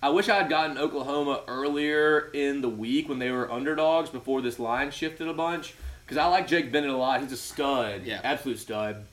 [0.02, 4.42] I wish I had gotten Oklahoma earlier in the week when they were underdogs before
[4.42, 5.74] this line shifted a bunch.
[6.04, 7.22] Because I like Jake Bennett a lot.
[7.22, 8.20] He's a stud, Yeah.
[8.22, 9.06] absolute stud.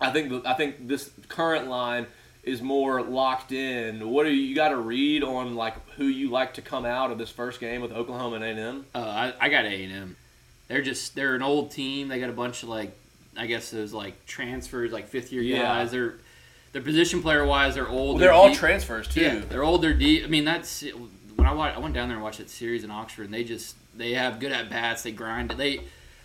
[0.00, 2.06] I think the, I think this current line
[2.42, 4.08] is more locked in.
[4.10, 7.10] What do you, you got to read on like who you like to come out
[7.10, 8.86] of this first game with Oklahoma and A&M?
[8.94, 10.16] Uh, I, I got A and M.
[10.68, 12.08] They're just they're an old team.
[12.08, 12.96] They got a bunch of like
[13.36, 15.62] I guess those like transfers, like fifth year Yeah.
[15.62, 15.90] guys.
[15.90, 16.14] They're
[16.72, 17.74] they're position player wise.
[17.74, 18.10] They're old.
[18.14, 18.58] Well, they're all deep.
[18.58, 19.20] transfers too.
[19.20, 19.82] Yeah, they're old.
[19.82, 20.24] They're deep.
[20.24, 20.82] I mean, that's
[21.34, 23.42] when I watched, I went down there and watched that series in Oxford, and they
[23.44, 25.02] just they have good at bats.
[25.02, 25.50] They grind.
[25.50, 25.80] They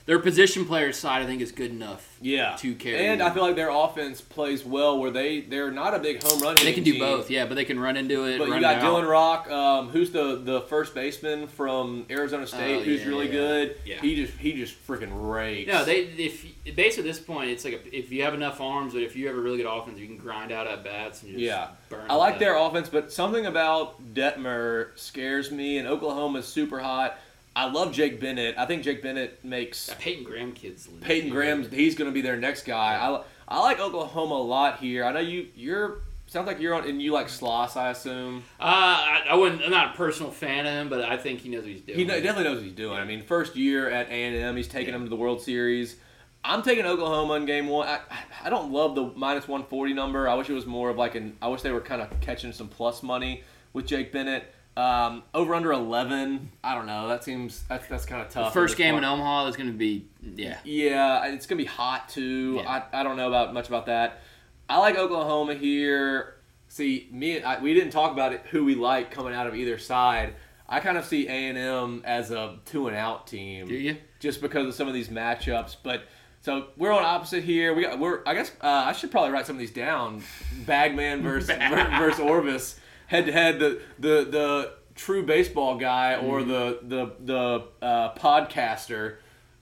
[0.06, 2.12] their position players side, I think, is good enough.
[2.22, 3.28] Yeah, to carry and them.
[3.28, 6.56] I feel like their offense plays well where they they're not a big home run.
[6.56, 8.40] They can do team, both, yeah, but they can run into it.
[8.40, 8.84] But run you got out.
[8.84, 13.26] Dylan Rock, um, who's the the first baseman from Arizona State, Oh, who's yeah, really
[13.28, 13.32] yeah.
[13.34, 13.78] good.
[13.86, 14.02] Yeah.
[14.02, 15.72] He just he just freaking rakes.
[15.72, 19.04] No, they if basically at this point, it's like if you have enough arms, but
[19.04, 21.44] if you have a really good offense, you can grind out at bats and just
[21.44, 21.68] Yeah.
[21.90, 22.06] burn.
[22.10, 22.40] I like them.
[22.40, 25.78] their offense, but something about Dettmer scares me.
[25.78, 27.20] And Oklahoma's super hot.
[27.56, 28.56] I love Jake Bennett.
[28.58, 31.04] I think Jake Bennett makes That Peyton Graham kid's legit.
[31.04, 31.70] Peyton Graham.
[31.70, 32.96] He's going to be their next guy.
[32.96, 35.06] I, I like Oklahoma a lot here.
[35.06, 37.78] I know you you're sounds like you're on and you like Schloss.
[37.78, 39.62] I assume Uh, I, I wouldn't.
[39.62, 42.00] I'm not a personal fan of him, but I think he knows what he's doing.
[42.00, 42.98] he kn- definitely knows what he's doing.
[42.98, 45.96] I mean, first year at A and M, he's taking them to the World Series.
[46.44, 47.88] I'm taking Oklahoma in game one.
[47.88, 48.00] I,
[48.44, 50.28] I don't love the minus 140 number.
[50.30, 51.38] I wish it was more of like an.
[51.42, 54.54] I wish they were kind of catching some plus money with Jake Bennett.
[54.78, 56.52] Um, over under 11.
[56.64, 57.08] I don't know.
[57.08, 58.54] That seems that's that's kind of tough.
[58.54, 59.06] First game point.
[59.06, 60.58] in Omaha is going to be yeah.
[60.64, 62.56] Yeah, it's gonna be hot too.
[62.58, 62.84] Yeah.
[62.92, 64.22] I, I don't know about much about that.
[64.68, 66.36] I like Oklahoma here.
[66.68, 68.44] See, me and I, we didn't talk about it.
[68.52, 70.36] Who we like coming out of either side.
[70.68, 73.68] I kind of see A and M as a two and out team.
[73.68, 73.98] Do you?
[74.20, 76.04] Just because of some of these matchups, but.
[76.42, 77.74] So we're on opposite here.
[77.74, 77.98] We got.
[77.98, 78.22] We're.
[78.26, 80.22] I guess uh, I should probably write some of these down.
[80.68, 81.50] Bagman versus
[81.98, 83.60] versus Orvis, head to head.
[83.60, 86.50] The the the true baseball guy or Mm-hmm.
[86.50, 87.12] the the
[87.82, 89.18] the uh, podcaster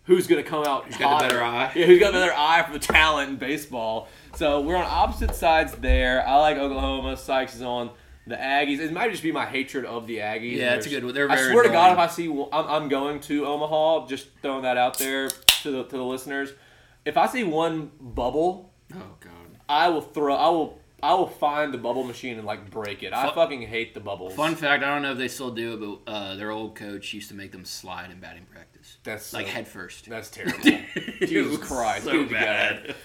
[0.06, 1.72] who's going to come out who's got the better eye.
[1.76, 4.10] Yeah, who's got the better eye for the talent in baseball.
[4.36, 6.28] So we're on opposite sides there.
[6.28, 7.16] I like Oklahoma.
[7.18, 7.92] Sikes is on
[8.28, 8.80] the Aggies.
[8.80, 10.58] It might just be my hatred of the Aggies.
[10.58, 11.14] Yeah, it's a good one.
[11.14, 11.98] They're I swear to God, if.
[12.00, 14.08] I see, one- I'm, I'm going to Omaha.
[14.08, 16.52] Just throwing that out there to the to the listeners.
[17.06, 19.32] If I see one bubble, Oh God.
[19.70, 20.36] I will throw.
[20.36, 20.80] I will.
[21.04, 23.14] I will find the bubble machine and like break it.
[23.14, 24.34] I fucking hate the bubbles.
[24.36, 27.14] Fun fact: I don't know if they still do it, but uh, their old coach
[27.14, 30.10] used to make them slide in batting practice, That's like so- head first.
[30.10, 30.60] That's terrible.
[31.20, 32.36] Jesus Christ, so get it together.
[32.88, 32.96] bad.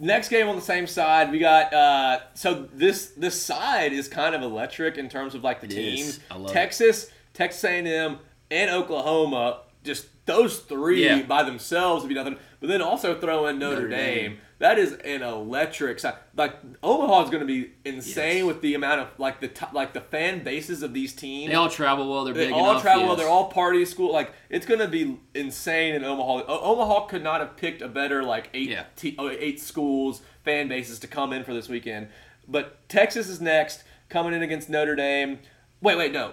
[0.00, 1.74] Next game on the same side, we got.
[1.74, 5.70] Uh, so this this side is kind of electric in terms of like the It
[5.70, 6.20] teams.
[6.30, 6.52] Love it.
[6.52, 8.18] Texas, Texas A&M,
[8.52, 9.62] and Oklahoma.
[9.88, 11.22] Just those three Yeah.
[11.22, 12.36] by themselves would be nothing.
[12.60, 14.14] But then also throw in Notre, Notre Dame.
[14.32, 14.38] Dame.
[14.58, 16.14] That is an electric side.
[16.36, 18.44] Like Omaha is going to be insane Yes.
[18.44, 21.48] with the amount of like the t- like the fan bases of these teams.
[21.50, 22.24] They all travel well.
[22.24, 22.82] They're They big all enough.
[22.82, 23.16] travel well.
[23.16, 24.12] They're all party school.
[24.12, 26.44] Like it's gonna be insane in Omaha.
[26.46, 28.84] O- Omaha could not have picked a better like eight Yeah.
[28.96, 32.08] te- oh, eight schools fan bases to come in for this weekend.
[32.46, 35.38] But Texas is next, coming in against Notre Dame.
[35.80, 36.32] Wait, wait, no.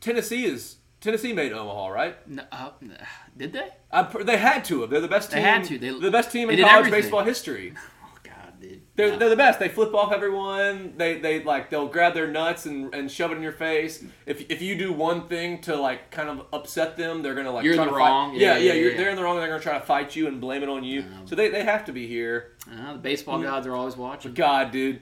[0.00, 2.28] Tennessee is Tennessee made Omaha, right?
[2.28, 2.70] No, uh,
[3.36, 3.68] did they?
[3.90, 4.90] I'm, they had to have.
[4.90, 5.36] They're the best team.
[5.42, 5.78] They had to.
[5.78, 7.00] They- the best team in college everything.
[7.02, 7.74] baseball history.
[8.04, 8.82] Oh God, dude.
[8.94, 9.18] They're, No.
[9.18, 9.58] they're the best.
[9.58, 10.94] They flip off everyone.
[10.96, 14.04] They they like they'll grab their nuts and, and shove it in your face.
[14.26, 17.64] If, if you do one thing to like kind of upset them, they're gonna like
[17.64, 18.30] You're in try the to wrong.
[18.32, 18.40] Fight.
[18.40, 18.96] Yeah, Yeah, yeah, yeah, you're, yeah.
[18.98, 19.36] they're in the wrong.
[19.36, 21.00] and They're gonna try to fight you and blame it on you.
[21.00, 22.52] Um, so they, they have to be here.
[22.70, 23.44] Uh, the baseball Mm.
[23.44, 24.34] gods are always watching.
[24.34, 25.00] God, dude,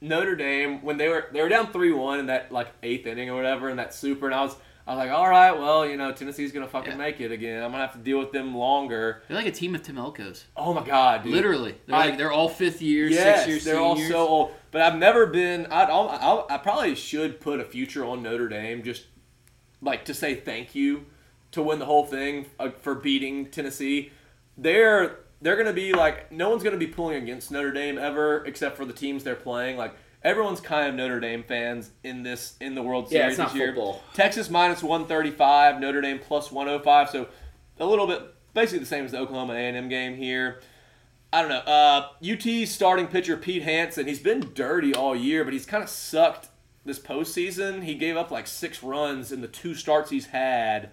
[0.00, 3.30] Notre Dame when they were they were down three one in that like eighth inning
[3.30, 5.96] or whatever in that super, and I was I was like, all right, well, you
[5.96, 6.96] know, Tennessee's gonna fucking Yeah.
[6.98, 7.62] make it again.
[7.62, 9.22] I'm gonna have to deal with them longer.
[9.28, 10.44] They're like a team of Tim Elkos.
[10.56, 11.32] Oh my god, dude.
[11.32, 13.64] Literally, they're I- like they're all fifth years, Yes, six years.
[13.64, 14.50] they're all so old.
[14.72, 15.66] But I've never been.
[15.66, 19.04] I'd, I'll, I'll, I probably should put a future on Notre Dame just
[19.80, 21.06] like to say thank you
[21.52, 24.10] to win the whole thing uh, for beating Tennessee.
[24.58, 28.76] They're they're gonna be like no one's gonna be pulling against Notre Dame ever except
[28.76, 29.76] for the teams they're playing.
[29.76, 33.38] Like everyone's kind of Notre Dame fans in this in the World Yeah, Series it's
[33.38, 33.66] not this year.
[33.68, 34.02] football.
[34.14, 37.10] Texas minus one thirty five, Notre Dame plus one hundred five.
[37.10, 37.28] So
[37.78, 38.22] a little bit
[38.54, 40.60] basically the same as the Oklahoma A and M game here.
[41.32, 41.60] I don't know.
[41.60, 44.06] Uh, UT starting pitcher Pete Hansen.
[44.06, 46.48] He's been dirty all year, but he's kind of sucked
[46.84, 47.82] this postseason.
[47.84, 50.90] He gave up like six runs in the two starts he's had.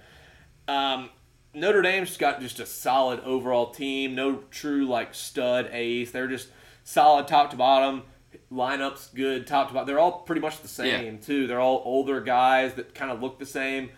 [0.67, 1.09] Um,
[1.53, 4.15] Notre Dame's got just a solid overall team.
[4.15, 6.11] No true like stud ace.
[6.11, 6.47] They're just
[6.85, 8.03] solid top to bottom.
[8.51, 9.87] Lineups good top to bottom.
[9.87, 11.45] They're all pretty much the same too.
[11.47, 13.91] They're all older guys that kind of look the same.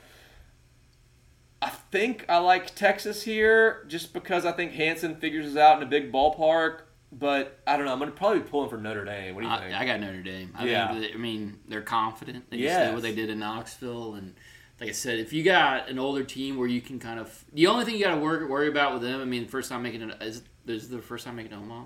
[1.61, 5.83] I think I like Texas here just because I think Hansen figures us out in
[5.83, 6.81] a big ballpark.
[7.13, 7.91] But I don't know.
[7.91, 9.35] I'm gonna probably be pulling for Notre Dame.
[9.35, 9.73] What do you think?
[9.75, 10.53] I, I got Notre Dame.
[10.57, 10.93] I Yeah.
[10.97, 12.49] that, I mean, they're confident.
[12.49, 12.87] They just Yes.
[12.87, 14.33] did what they did in Knoxville, and
[14.79, 17.67] like I said, if you got an older team where you can kind of, the
[17.67, 20.01] only thing you got to worry worry about with them, I mean, first time making
[20.03, 21.83] it is this is the first time making Omaha.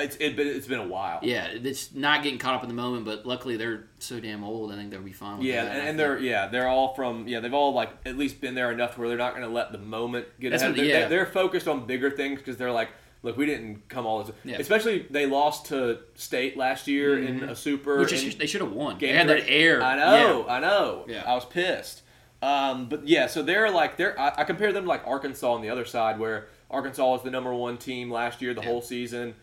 [0.00, 1.20] It's it, been- it's been a while.
[1.22, 4.72] Yeah, it's not getting caught up in the moment, but luckily they're so damn old.
[4.72, 5.38] I think they'll be fine.
[5.38, 5.76] With Yeah, that.
[5.76, 8.70] and, and they're yeah they're all from yeah they've all like at least been there
[8.72, 10.72] enough to where they're not going to let the moment get That's ahead.
[10.76, 11.08] what- they're, yeah.
[11.08, 12.88] they're focused on bigger things because they're like,
[13.22, 14.34] look, we didn't come all this.
[14.44, 14.58] Yeah.
[14.58, 17.98] Especially they lost to State last year in a super.
[17.98, 18.98] which is, they should have won.
[18.98, 19.82] game They had that air.
[19.82, 21.04] I know, I know.
[21.08, 21.24] Yeah.
[21.26, 22.02] I was pissed.
[22.40, 25.60] Um, but yeah, so they're like they're I, I compare them to like Arkansas on
[25.60, 28.68] the other side where Arkansas was the number one team last year the Yeah.
[28.68, 29.34] whole season,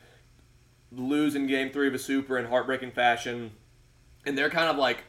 [0.96, 3.52] lose in game three of a super in heartbreaking fashion,
[4.26, 5.04] and they're kind of like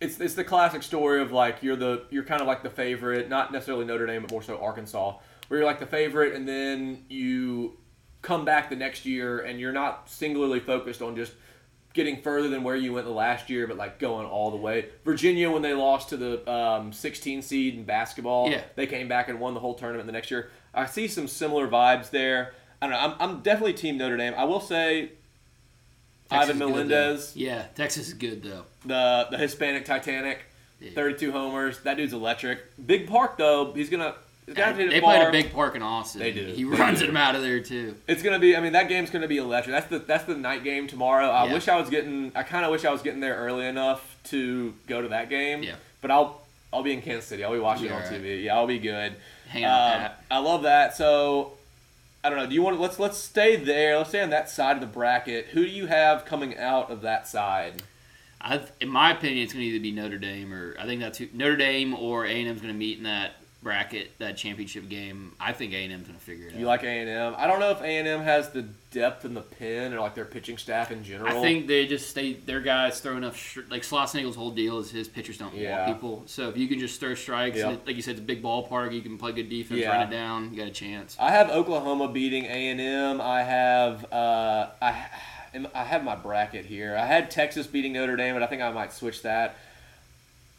[0.00, 3.28] it's it's the classic story of like you're the you're kind of like the favorite,
[3.28, 5.16] not necessarily Notre Dame, but more so Arkansas,
[5.48, 7.78] where you're like the favorite, and then you
[8.22, 11.32] come back the next year and you're not singularly focused on just
[11.92, 14.86] getting further than where you went the last year, but like going all the way.
[15.04, 18.62] Virginia, when they lost to the um, 16 seed in basketball, Yeah.
[18.76, 20.50] they came back and won the whole tournament the next year.
[20.72, 22.54] I see some similar vibes there.
[22.82, 22.98] I don't know.
[22.98, 24.34] I'm, I'm definitely Team Notre Dame.
[24.36, 25.10] I will say
[26.28, 26.58] Texas Ivan.
[26.58, 28.64] Melendez, Yeah, Texas is good though.
[28.84, 30.40] the the Hispanic Titanic,
[30.80, 30.90] Yeah.
[30.94, 31.78] 32 homers.
[31.80, 32.60] That dude's electric.
[32.84, 34.14] Big Park though, he's gonna.
[34.46, 36.20] He's gonna have to hit They played a big park in Austin.
[36.20, 36.44] They do.
[36.46, 37.06] He They runs do.
[37.06, 37.94] them out of there too.
[38.08, 38.56] It's gonna be.
[38.56, 39.72] I mean, that game's gonna be electric.
[39.72, 41.28] That's the that's the night game tomorrow.
[41.28, 41.52] I Yeah.
[41.52, 42.32] wish I was getting.
[42.34, 45.62] I kind of wish I was getting there early enough to go to that game.
[45.62, 45.76] Yeah.
[46.00, 46.42] But I'll
[46.72, 47.44] I'll be in Kansas City.
[47.44, 48.20] I'll be watching it on alright.
[48.20, 48.42] TV.
[48.42, 49.14] Yeah, I'll be good.
[49.46, 50.10] Hanging out Um.
[50.28, 50.96] I love that.
[50.96, 51.52] So
[52.24, 52.46] I don't know.
[52.46, 53.98] Do you want to let's let's stay there.
[53.98, 55.46] Let's stay on that side of the bracket.
[55.48, 57.82] Who do you have coming out of that side?
[58.40, 61.18] I, in my opinion, it's going to either be Notre Dame or I think that's
[61.18, 63.32] who, Notre Dame or A and M's going to meet in that
[63.62, 65.32] bracket, that championship game.
[65.38, 66.60] I think A and M's to figure it You out.
[66.60, 67.34] You like A and M?
[67.38, 70.14] I don't know if A and M has the depth in the pen or like
[70.14, 71.36] their pitching staff in general.
[71.38, 74.90] I think they just they their guys throw enough sh- like Schlossnagle's whole deal is
[74.90, 75.86] his pitchers don't Yeah.
[75.86, 76.22] walk people.
[76.26, 77.72] So if you can just throw strikes, Yep.
[77.72, 78.92] it- like you said, it's a big ballpark.
[78.92, 79.90] You can play good defense, Yeah.
[79.96, 80.50] run it down.
[80.50, 81.16] You got a chance.
[81.20, 83.20] I have Oklahoma beating A and M.
[83.20, 85.06] I have uh, I
[85.74, 86.96] I have my bracket here.
[86.96, 89.56] I had Texas beating Notre Dame, but I think I might switch that.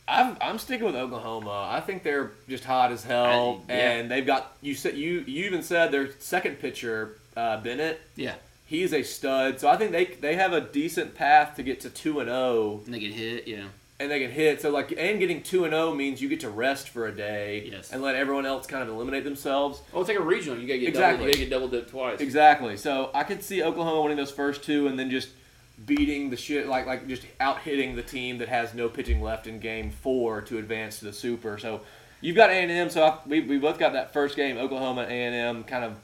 [0.08, 1.68] I'm, I'm sticking with Oklahoma.
[1.72, 3.92] I think they're just hot as hell, I- yeah.
[3.92, 8.02] and they've got you said you you even said their second pitcher uh, Bennett.
[8.16, 8.36] Yeah,
[8.66, 11.89] He's a stud, so I think they they have a decent path to get to
[11.89, 13.48] two and zero, and they get hit.
[13.48, 13.66] Yeah,
[14.00, 14.62] and they can hit.
[14.62, 17.70] So like, and getting two and zero means you get to rest for a day,
[17.72, 17.92] Yes.
[17.94, 19.82] and let everyone else kind of eliminate themselves.
[19.94, 20.60] Oh, it's like a regional.
[20.60, 21.18] You got to get Exactly.
[21.18, 22.20] double, you got to get double dipped twice.
[22.20, 22.76] Exactly.
[22.78, 25.30] So I could see Oklahoma winning those first two and then just
[25.86, 29.48] beating the shit like like just out hitting the team that has no pitching left
[29.48, 31.58] in game four to advance to the super.
[31.58, 31.82] So
[32.22, 32.90] you've got A and M.
[32.90, 35.96] So I, we we both got that first game Oklahoma A and M kind of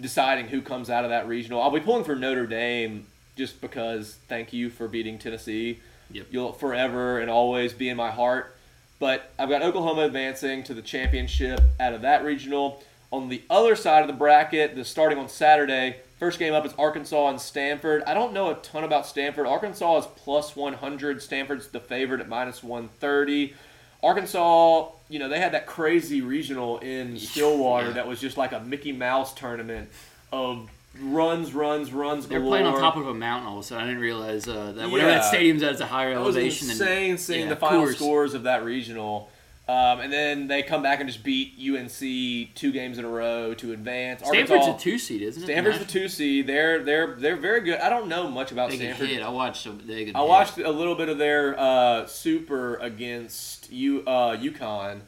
[0.00, 1.62] deciding who comes out of that regional.
[1.62, 5.80] I'll be pulling for Notre Dame just because thank you for beating Tennessee.
[6.10, 6.26] Yep.
[6.30, 8.54] You'll forever and always be in my heart.
[8.98, 12.82] But I've got Oklahoma advancing to the championship out of that regional.
[13.12, 16.72] On the other side of the bracket, the starting on Saturday, first game up is
[16.78, 18.02] Arkansas and Stanford.
[18.06, 19.46] I don't know a ton about Stanford.
[19.46, 21.22] Arkansas is plus 100.
[21.22, 23.54] Stanford's the favorite at minus 130.
[24.02, 27.92] Arkansas, you know, they had that crazy regional in Stillwater Yeah.
[27.94, 29.88] that was just like a Mickey Mouse tournament
[30.32, 30.68] of
[31.00, 32.26] runs, runs, runs.
[32.26, 32.52] They're galore.
[32.58, 33.84] playing on top of a mountain all of a sudden.
[33.84, 36.70] I didn't realize uh, that whatever that stadium's at is a higher was elevation.
[36.70, 39.30] insane seeing yeah, the final scores of that regional.
[39.68, 43.52] Um, and then they come back and just beat UNC two games in a row
[43.54, 44.20] to advance.
[44.24, 45.46] Stanford's Arkansas, a two seed, isn't it?
[45.46, 46.46] Stanford's National- two seed.
[46.46, 47.80] They're they're they're very good.
[47.80, 49.08] I don't know much about They Stanford.
[49.08, 49.22] hit.
[49.22, 49.64] I watched.
[49.64, 50.14] Some, they I hit.
[50.14, 55.00] watched a little bit of their uh, super against U uh, UConn,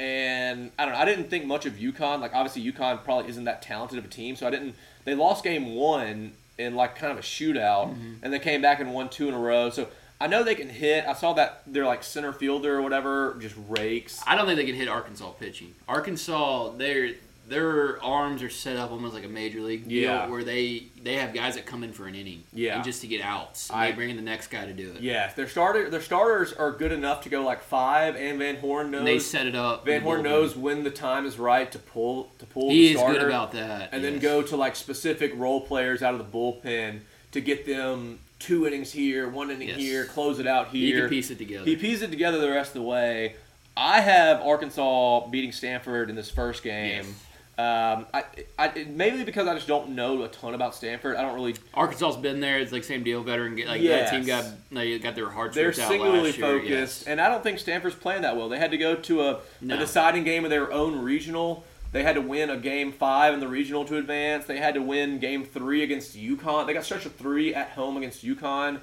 [0.00, 1.00] and I don't know.
[1.00, 2.20] I didn't think much of UConn.
[2.20, 4.74] Like obviously UConn probably isn't that talented of a team, so I didn't.
[5.04, 8.14] They lost game one in like kind of a shootout, Mm-hmm.
[8.22, 9.70] and they came back and won two in a row.
[9.70, 9.88] So
[10.20, 11.04] I know they can hit.
[11.06, 14.20] I saw that their like center fielder or whatever just rakes.
[14.26, 15.74] I don't think they can hit Arkansas pitching.
[15.88, 17.12] Arkansas, their
[17.48, 20.26] their arms are set up almost like a major league deal, Yeah.
[20.28, 22.74] where they they have guys that come in for an inning, Yeah.
[22.76, 23.70] and just to get outs.
[23.70, 25.00] And I- they bring in the next guy to do it.
[25.00, 28.90] Yes, their starter their starters are good enough to go like five, and Van Horn
[28.90, 28.98] knows.
[28.98, 29.86] And they set it up.
[29.86, 32.98] Van Horn knows when the time is right to pull to pull He the is
[32.98, 33.18] starter.
[33.20, 33.90] good about that.
[33.92, 37.00] and then go to like specific role players out of the bullpen
[37.32, 39.78] to get them two innings here, one inning Yes.
[39.78, 41.00] here, close it out He here.
[41.02, 41.64] can piece it together.
[41.64, 43.34] He pieced it together the rest of the way.
[43.76, 47.04] I have Arkansas beating Stanford in this first game.
[47.06, 47.24] Yes.
[47.58, 48.22] Um, I,
[48.56, 51.16] I, mainly because I just don't know a ton about Stanford.
[51.16, 51.56] I don't really.
[51.74, 52.58] Arkansas's been there.
[52.60, 53.20] It's like same deal.
[53.24, 54.10] Veteran, get like Yes.
[54.10, 57.02] that team got they got their hearts They're singularly focused, Yes.
[57.08, 58.48] and I don't think Stanford's playing that well.
[58.48, 59.74] They had to go to a, No.
[59.74, 61.64] a deciding game of their own regional.
[61.92, 64.44] They had to win a game five in the regional to advance.
[64.46, 66.66] They had to win game three against UConn.
[66.66, 68.80] They got stretch of three at home against UConn.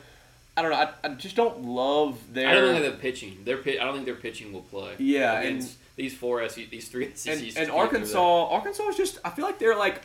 [0.57, 0.77] I don't know.
[0.77, 2.47] I, I just don't love their.
[2.47, 3.39] I don't think they're pitching.
[3.43, 4.95] Their I don't think their pitching will play.
[4.99, 7.55] Yeah, and these four SEC, these three SECs.
[7.57, 9.19] and, and Arkansas, Arkansas is just.
[9.25, 10.01] I feel like they're like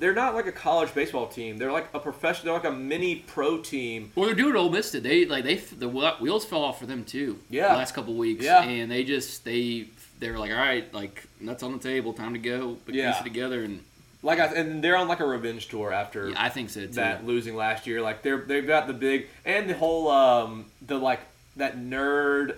[0.00, 1.58] they're not like a college baseball team.
[1.58, 2.44] They're like a professional.
[2.46, 4.12] They're like a mini pro team.
[4.14, 5.02] Well, they're doing Ole Miss did.
[5.02, 7.38] They like they the wheels fell off for them too.
[7.48, 7.68] Yeah.
[7.68, 8.44] the last couple weeks.
[8.44, 8.62] Yeah.
[8.62, 9.88] and they just they
[10.20, 13.10] they were like, all right, like nuts on the table, time to go, put Yeah.
[13.12, 13.82] piece it together, and
[14.22, 16.92] Like I and they're on like a revenge tour after yeah, I think so too.
[16.92, 18.00] that losing last year.
[18.02, 21.20] Like they're they've got the big and the whole um the like
[21.56, 22.54] that nerd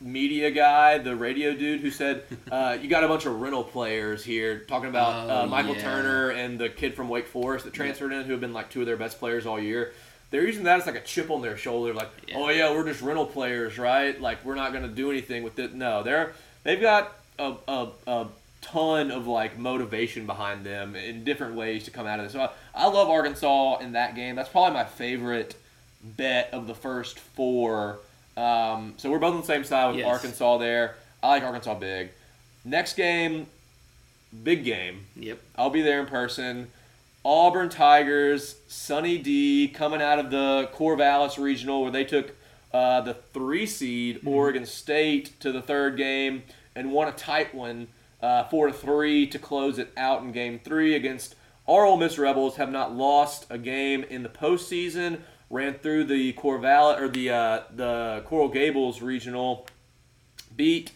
[0.00, 4.24] media guy, the radio dude who said uh, you got a bunch of rental players
[4.24, 5.82] here talking about Oh, uh, Michael yeah.
[5.82, 8.80] Turner and the kid from Wake Forest that transferred in who have been like two
[8.80, 9.92] of their best players all year.
[10.30, 12.36] They're using that as like a chip on their shoulder, like, Yeah.
[12.38, 14.18] oh yeah, we're just rental players, right?
[14.20, 15.74] Like we're not gonna do anything with it.
[15.74, 16.32] No, they're
[16.64, 18.26] they've got a, a, a
[18.60, 22.32] ton of like motivation behind them in different ways to come out of this.
[22.32, 24.36] So I, I love Arkansas in that game.
[24.36, 25.56] That's probably my favorite
[26.02, 27.98] bet of the first four.
[28.36, 30.06] Um, so we're both on the same side with Yes.
[30.08, 30.96] Arkansas there.
[31.22, 32.10] I like Arkansas big.
[32.64, 33.46] Next game,
[34.42, 35.06] big game.
[35.16, 35.38] Yep.
[35.56, 36.68] I'll be there in person.
[37.24, 42.32] Auburn Tigers, Sonny D coming out of the Corvallis Regional where they took
[42.72, 46.42] uh, the three seed Oregon State to the third game
[46.74, 47.88] and won a tight one,
[48.20, 51.34] uh, four to three to close it out in game three against
[51.66, 52.56] our Ole Miss Rebels.
[52.56, 55.20] Have not lost a game in the postseason.
[55.50, 59.66] Ran through the Corvallis or the uh, the Coral Gables Regional,
[60.56, 60.92] beat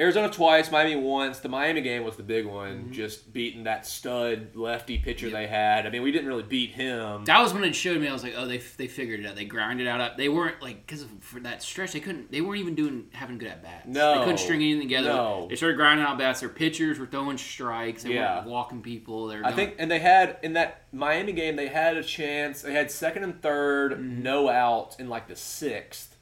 [0.00, 1.40] Arizona twice, Miami once.
[1.40, 5.32] The Miami game was the big one, just beating that stud lefty pitcher Yep.
[5.34, 5.86] they had.
[5.86, 7.24] I mean, we didn't really beat him.
[7.24, 8.06] That was when it showed me.
[8.06, 9.34] I was like, oh, they, they figured it out.
[9.34, 10.00] They grinded out.
[10.00, 10.16] up.
[10.16, 12.30] They weren't like because for that stretch they couldn't.
[12.30, 13.88] They weren't even doing having good at bats.
[13.88, 14.14] No.
[14.18, 15.08] they couldn't string anything together.
[15.08, 15.46] No.
[15.50, 16.38] They started grinding out bats.
[16.40, 18.04] Their pitchers were throwing strikes.
[18.04, 18.36] They Yeah.
[18.36, 19.26] weren't walking people.
[19.26, 22.62] They were I think, and they had in that Miami game, they had a chance.
[22.62, 24.22] They had second and 3rd Mm-hmm.
[24.22, 26.14] no outs in like the sixth,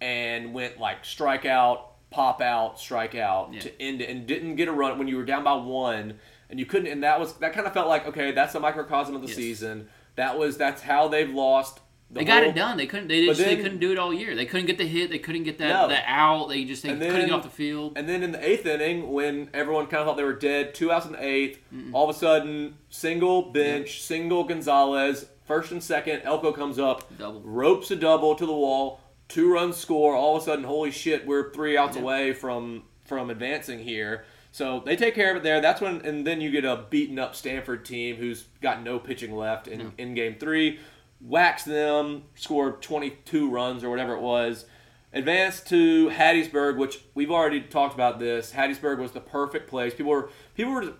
[0.00, 3.60] and went like strikeout, pop out, strikeout Yeah.
[3.60, 6.18] to end it, and didn't get a run when you were down by one,
[6.50, 6.90] and you couldn't.
[6.90, 9.36] And that was that kind of felt like okay, that's a microcosm of the Yes.
[9.36, 9.88] season.
[10.16, 11.80] That was that's how they've lost.
[12.10, 12.78] The They got it done.
[12.78, 13.08] They couldn't.
[13.08, 14.34] They just they couldn't do it all year.
[14.34, 15.10] They couldn't get the hit.
[15.10, 15.88] They couldn't get that No.
[15.88, 16.48] that out.
[16.48, 17.92] They just they And couldn't get off the field.
[17.96, 20.90] And then in the eighth inning, when everyone kind of thought they were dead, two
[20.90, 21.58] outs in the 8th
[21.92, 27.42] all of a sudden, single bench, single Gonzalez, first and second, Elko comes up, Double.
[27.42, 30.14] ropes a double to the wall, two run score.
[30.14, 32.02] All of a sudden, holy shit, we're three outs Yeah.
[32.02, 34.24] away from from advancing here.
[34.52, 35.60] So they take care of it there.
[35.60, 39.34] That's when, and then you get a beaten up Stanford team who's got no pitching
[39.34, 40.78] left in, in game three.
[41.20, 44.66] Whacks them, scored 22 runs or whatever it was.
[45.12, 48.52] Advance to Hattiesburg, which we've already talked about this.
[48.52, 49.94] Hattiesburg was the perfect place.
[49.94, 50.92] People were, people were,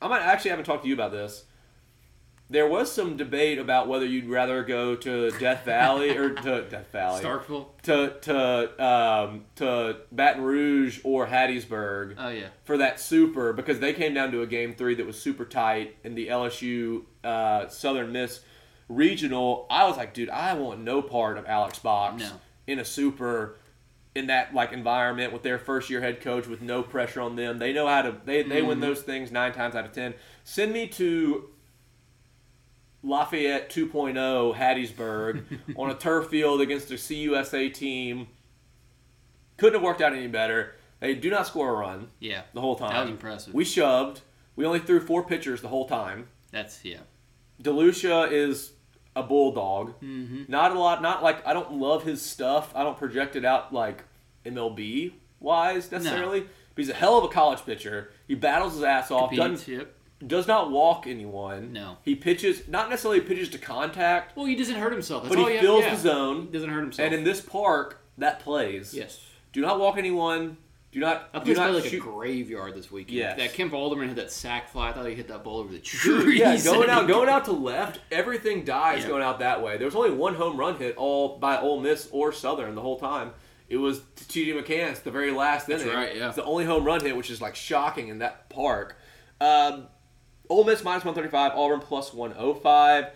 [0.00, 1.45] I might actually haven't talked to you about this.
[2.48, 6.92] There was some debate about whether you'd rather go to Death Valley or to Death
[6.92, 7.66] Valley Starkville.
[7.82, 12.48] to to um, to Baton Rouge or Hattiesburg Oh yeah.
[12.64, 15.96] for that super because they came down to a game three that was super tight
[16.04, 18.40] in the LSU uh, Southern Miss
[18.88, 19.66] regional.
[19.68, 22.30] I was like, dude, I want no part of Alex Box No.
[22.66, 23.56] in a super
[24.14, 27.58] in that like environment with their first year head coach with no pressure on them.
[27.58, 30.14] They know how to they, they win those things nine times out of ten.
[30.44, 31.50] Send me to
[33.06, 35.44] Lafayette 2.0 Hattiesburg
[35.76, 38.26] on a turf field against a CUSA team.
[39.56, 40.74] Couldn't have worked out any better.
[41.00, 42.42] They do not score a run Yeah.
[42.52, 42.92] the whole time.
[42.92, 43.54] That was impressive.
[43.54, 44.22] We shoved.
[44.56, 46.28] We only threw four pitchers the whole time.
[46.50, 47.00] That's yeah.
[47.62, 48.72] DeLucia is
[49.14, 50.00] a bulldog.
[50.00, 50.44] Mm-hmm.
[50.48, 51.00] Not a lot.
[51.02, 52.72] Not like I don't love his stuff.
[52.74, 54.04] I don't project it out like
[54.44, 56.40] MLB wise necessarily.
[56.40, 56.48] But
[56.84, 58.10] he's a hell of a college pitcher.
[58.28, 59.30] He battles his ass off.
[59.30, 59.94] Competes, Doesn't, yep.
[60.24, 61.72] Does not walk anyone.
[61.72, 61.98] No.
[62.02, 65.24] He pitches not necessarily pitches to contact, Well, he doesn't hurt himself.
[65.24, 66.42] That's but all he fills have, the zone.
[66.46, 67.06] He doesn't hurt himself.
[67.06, 68.94] And in this park, that plays.
[68.94, 69.20] yes.
[69.52, 70.56] Do not walk anyone.
[70.92, 71.28] Do not.
[71.34, 71.98] I do not like shoot.
[71.98, 73.18] a graveyard this weekend.
[73.18, 73.36] Yes.
[73.38, 74.88] That Kemp Alderman hit that sack fly.
[74.88, 76.38] I thought he hit that ball over the trees.
[76.38, 79.08] yeah, going out, going out to left, everything dies Yeah.
[79.08, 79.76] going out that way.
[79.76, 82.98] There was only one home run hit all by Ole Miss or Southern the whole
[82.98, 83.32] time.
[83.68, 84.52] It was to T.J.
[84.52, 85.94] McCants, the very last That's inning.
[85.94, 86.28] right, yeah.
[86.28, 88.96] It's the only home run hit, which is like shocking in that park.
[89.40, 89.88] Um,
[90.48, 93.06] Ole Miss minus 135, Auburn plus 105.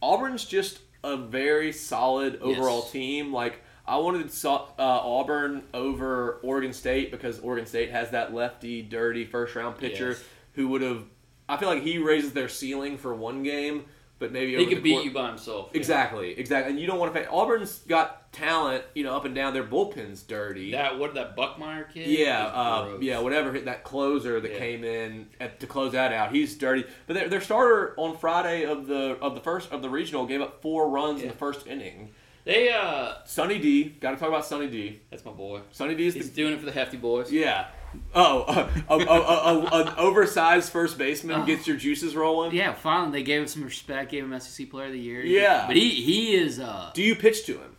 [0.00, 2.90] Auburn's just a very solid overall Yes.
[2.92, 3.32] team.
[3.32, 9.24] Like I wanted uh, Auburn over Oregon State because Oregon State has that lefty, dirty
[9.24, 10.24] first round pitcher Yes.
[10.54, 11.04] who would have.
[11.48, 13.84] I feel like he raises their ceiling for one game,
[14.22, 15.74] but maybe He the beat cour- you by himself.
[15.74, 16.70] Exactly, exactly.
[16.72, 17.26] And you don't want to pay.
[17.26, 19.52] Auburn's got talent, you know, up and down.
[19.52, 20.70] Their bullpen's dirty.
[20.70, 22.06] That what that Buckmeyer kid?
[22.06, 24.58] Yeah, uh, yeah, whatever hit that closer that Yeah.
[24.58, 26.32] came in at, to close that out.
[26.32, 29.90] He's dirty, but their, their starter on Friday of the of the first of the
[29.90, 32.10] regional gave up four runs in the first inning.
[32.44, 35.00] They uh, Sonny D, got to talk about Sonny D.
[35.10, 35.60] that's my boy.
[35.70, 37.30] Sonny D is He's the doing it for the hefty boys.
[37.30, 37.66] yeah.
[38.14, 38.42] Oh,
[38.88, 41.46] a, a, a, a, an oversized first baseman Oh.
[41.46, 42.52] gets your juices rolling.
[42.54, 45.22] Yeah, finally they gave him some respect, gave him SEC Player of the Year.
[45.24, 45.66] Yeah.
[45.66, 46.58] but he he is.
[46.58, 47.76] uh Do you pitch to him?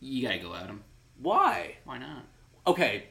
[0.00, 0.82] You gotta go at him.
[1.20, 1.76] Why?
[1.84, 2.24] Why not?
[2.66, 3.04] Okay,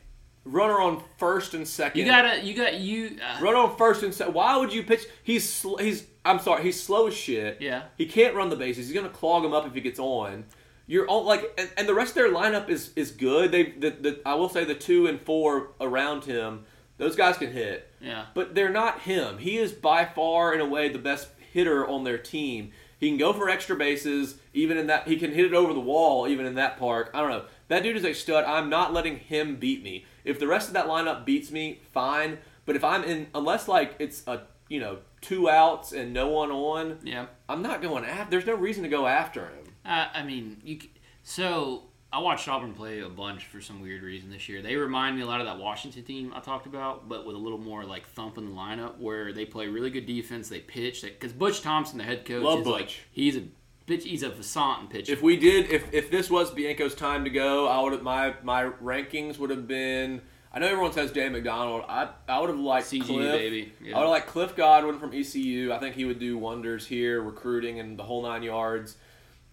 [0.43, 1.99] runner on first and second.
[2.01, 2.43] You gotta.
[2.43, 3.18] You got you.
[3.22, 4.34] Uh, Run on first and second.
[4.34, 5.01] Why would you pitch?
[5.24, 6.05] He's sl- he's.
[6.24, 6.63] I'm sorry.
[6.63, 7.57] He's slow as shit.
[7.61, 7.84] Yeah.
[7.97, 8.88] He can't run the bases.
[8.88, 10.45] He's gonna clog him up if he gets on.
[10.88, 13.51] You're all like, and, and the rest of their lineup is is good.
[13.51, 16.65] They the, the I will say the two and four around him,
[16.97, 17.91] those guys can hit.
[17.99, 18.25] yeah.
[18.33, 19.39] But they're not him.
[19.39, 22.71] He is by far, in a way, the best hitter on their team.
[22.99, 25.07] He can go for extra bases, even in that.
[25.07, 27.09] He can hit it over the wall, even in that park.
[27.13, 27.45] I don't know.
[27.67, 28.45] That dude is a stud.
[28.45, 30.05] I'm not letting him beat me.
[30.23, 32.38] If the rest of that lineup beats me, fine.
[32.65, 36.51] But if I'm in, unless like it's a you know two outs and no one
[36.51, 37.25] on, Yeah.
[37.49, 38.29] I'm not going after.
[38.31, 39.64] There's no reason to go after him.
[39.86, 40.79] Uh, I mean, you.
[41.23, 41.83] So
[42.13, 44.61] I watched Auburn play a bunch for some weird reason this year.
[44.61, 47.39] They remind me a lot of that Washington team I talked about, but with a
[47.39, 50.49] little more like thump in the lineup, where they play really good defense.
[50.49, 53.01] They pitch because Butch Thompson, the head coach, Love is like Butch.
[53.11, 53.43] he's a
[53.88, 54.03] bitch.
[54.03, 55.11] He's a facade and pitcher.
[55.13, 58.36] If we did, if if this was Bianco's time to go, I would have my
[58.43, 60.21] my rankings would have been.
[60.53, 61.83] I know everyone says Dan McDonnell.
[61.89, 63.31] I I would have liked CG Cliff.
[63.31, 63.73] baby.
[63.81, 63.99] I would Yeah.
[63.99, 65.73] have liked Cliff Godwin from ECU.
[65.73, 68.95] I think he would do wonders here, recruiting and the whole nine yards.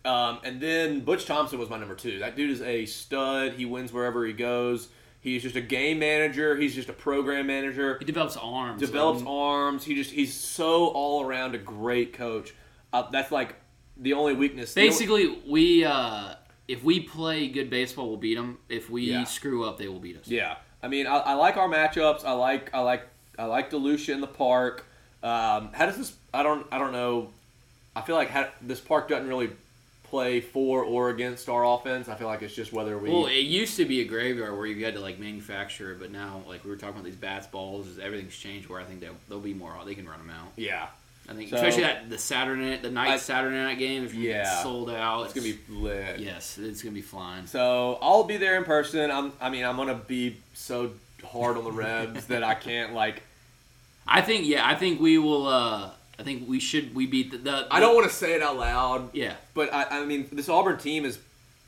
[0.04, 2.18] Um, and then Butch Thompson was my number two.
[2.18, 3.52] That dude is a stud.
[3.52, 4.88] He wins wherever he goes.
[5.20, 6.56] He's just a game manager.
[6.56, 7.96] He's just a program manager.
[8.00, 8.80] He develops arms.
[8.80, 9.84] Develops Um, arms.
[9.84, 12.52] He just he's so all around a great coach.
[12.92, 13.54] Uh, that's like
[13.96, 14.74] the only weakness.
[14.74, 16.34] Basically, we uh,
[16.66, 18.58] if we play good baseball, we'll beat them.
[18.68, 19.22] If we Yeah.
[19.24, 20.26] screw up, they will beat us.
[20.26, 22.24] Yeah, I mean, I, I like our matchups.
[22.24, 23.06] I like, I like,
[23.38, 24.84] I like DeLucia in the park.
[25.22, 26.16] Um, how does this?
[26.34, 27.28] I don't, I don't know.
[27.94, 29.50] I feel like how, this park doesn't really
[30.12, 32.06] play for or against our offense.
[32.06, 33.08] I feel like it's just whether we.
[33.08, 36.12] Well, it used to be a graveyard where you had to like manufacture it, but
[36.12, 38.68] now like we were talking about these bats, balls, is everything's changed.
[38.68, 39.74] Where I think they'll, they'll be more.
[39.86, 40.48] They can run them out.
[40.56, 40.88] yeah,
[41.30, 44.04] I think, So- especially that the Saturday night, the night I- Saturday night game.
[44.04, 44.62] If Yeah.
[44.62, 46.18] sold out, it's gonna be lit.
[46.20, 47.46] yes, it's gonna be flying.
[47.46, 49.10] So I'll be there in person.
[49.10, 50.90] I'm, I mean, I'm gonna be so
[51.24, 53.22] hard on the Rebs that I can't like.
[54.06, 55.46] I think yeah, I think we will.
[55.46, 55.90] uh
[56.22, 56.94] I think we should.
[56.94, 57.38] We beat the.
[57.38, 60.48] the I don't want to say it out loud, Yeah, but I, I mean, this
[60.48, 61.18] Auburn team is.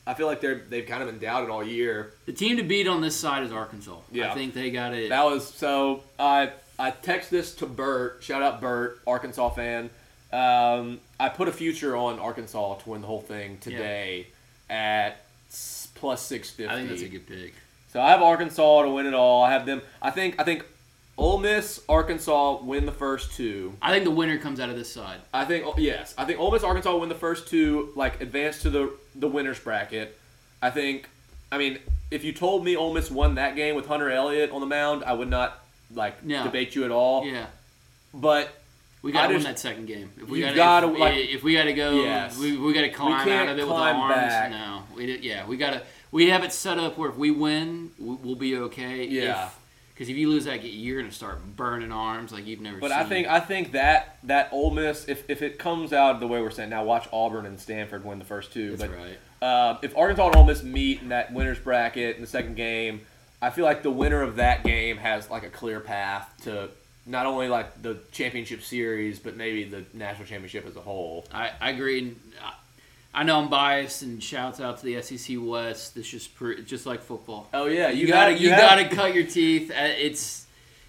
[0.07, 2.13] I feel like they're they've kind of been doubted all year.
[2.27, 3.97] the team to beat on this side is Arkansas.
[4.13, 4.31] Yeah.
[4.31, 5.09] I think they got it.
[5.09, 6.05] That was so.
[6.19, 8.23] I I text this to Bert.
[8.23, 9.91] Shout out Bert, Arkansas fan.
[10.33, 14.29] Um, I put a future on Arkansas to win the whole thing today
[14.71, 15.25] at
[15.95, 16.73] plus six fifty.
[16.73, 17.55] I think that's a good pick.
[17.93, 19.43] So I have Arkansas to win it all.
[19.43, 19.83] I have them.
[20.03, 20.65] I think I think
[21.17, 23.75] Ole Miss, Arkansas win the first two.
[23.81, 25.21] I think the winner comes out of this side.
[25.33, 26.13] I think oh, yes.
[26.19, 27.93] I think Ole Miss, Arkansas win the first two.
[27.95, 30.19] Like advance to the the winners bracket.
[30.61, 31.09] I think.
[31.53, 31.79] I mean,
[32.11, 35.05] if you told me Ole Miss won that game with Hunter Elliott on the mound,
[35.05, 35.63] I would not
[35.95, 36.43] like No.
[36.43, 37.25] debate you at all.
[37.25, 37.47] Yeah.
[38.13, 38.49] But
[39.03, 40.11] We got to win that second game.
[40.21, 42.37] If we gotta, if, like- if we got to go, Yes.
[42.39, 44.15] we, we got to climb out of it with climb arms.
[44.17, 44.51] back.
[44.51, 45.83] No, we did, yeah, we got to.
[46.11, 49.05] We have it set up where if we win, we- we'll be okay.
[49.07, 49.51] Yeah.
[49.95, 52.79] Because if, you lose that, you're gonna start burning arms like you've never.
[52.79, 52.99] but seen.
[52.99, 56.41] I think I think that that Ole Miss, if, if it comes out the way
[56.41, 58.77] we're saying now, watch Auburn and Stanford win the first two.
[58.77, 59.19] that's but right.
[59.41, 63.03] Uh, if Arkansas and Ole Miss meet in that winners bracket in the second game,
[63.41, 66.71] I feel like the winner of that game has like a clear path to
[67.07, 71.27] not only like the championship series, but maybe the national championship as a whole.
[71.33, 72.17] I, I agree.
[73.15, 75.95] I, know I'm biased, and shouts out to the SEC West.
[75.95, 77.49] This just pre- just like football.
[77.55, 79.71] Oh yeah, You, you, gotta have- you, have- gotta cut your teeth.
[79.71, 80.43] Uh, It's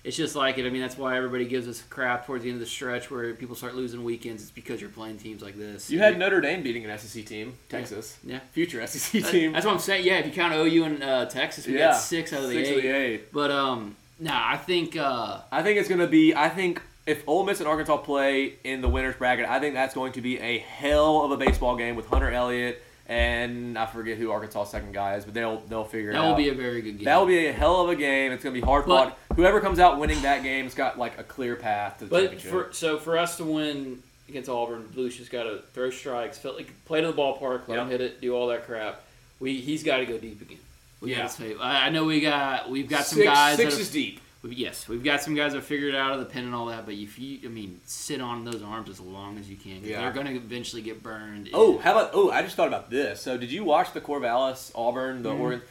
[0.04, 0.68] it's just like it.
[0.68, 3.34] I mean, that's why everybody gives us crap towards the end of the stretch where
[3.34, 4.44] people start losing weekends.
[4.44, 5.90] It's because you're playing teams like this.
[5.90, 8.38] You had Notre Dame beating an SEC team, Texas, yeah.
[8.52, 9.54] future SEC That- team.
[9.54, 10.06] That's what I'm saying.
[10.06, 12.56] Yeah, if you count OU and uh, Texas, we yeah, got six out of the
[12.56, 12.78] six eight.
[12.78, 13.34] of the eight.
[13.34, 16.36] But um, nah, I think uh, I think it's gonna be.
[16.36, 19.94] I think if Ole Miss and Arkansas play in the winners bracket, I think that's
[19.94, 24.18] going to be a hell of a baseball game with Hunter Elliott and I forget
[24.18, 26.24] who Arkansas' second guy is, but they'll they'll figure it out.
[26.24, 27.06] That will be a very good game.
[27.06, 28.32] That will be a hell of a game.
[28.32, 29.18] It's going to be hard fought.
[29.36, 32.20] Whoever comes out winning that game has got like a clear path to the But
[32.22, 32.52] championship.
[32.52, 36.72] for so for us to win against Auburn, Lucius got to throw strikes, feel like
[36.86, 39.02] play to the ballpark, let him hit it, do all that crap.
[39.40, 40.58] We he's got to go deep again.
[41.00, 41.30] We Yeah.
[41.62, 43.58] I know we got we've got some six, guys.
[43.58, 44.20] Six that is deep.
[44.52, 46.86] Yes, we've got some guys that figured it out of the pin and all that.
[46.86, 49.84] But if you, I mean, sit on those arms as long as you can.
[49.84, 50.02] Yeah.
[50.02, 51.50] they're going to eventually get burned.
[51.54, 52.12] Oh, how about?
[52.14, 53.22] Oh, I just thought about this.
[53.22, 55.40] So, did you watch the Corvallis Auburn the Mhm.
[55.40, 55.62] Oregon?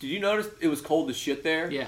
[0.00, 1.70] Did you notice it was cold as shit there?
[1.70, 1.86] yeah.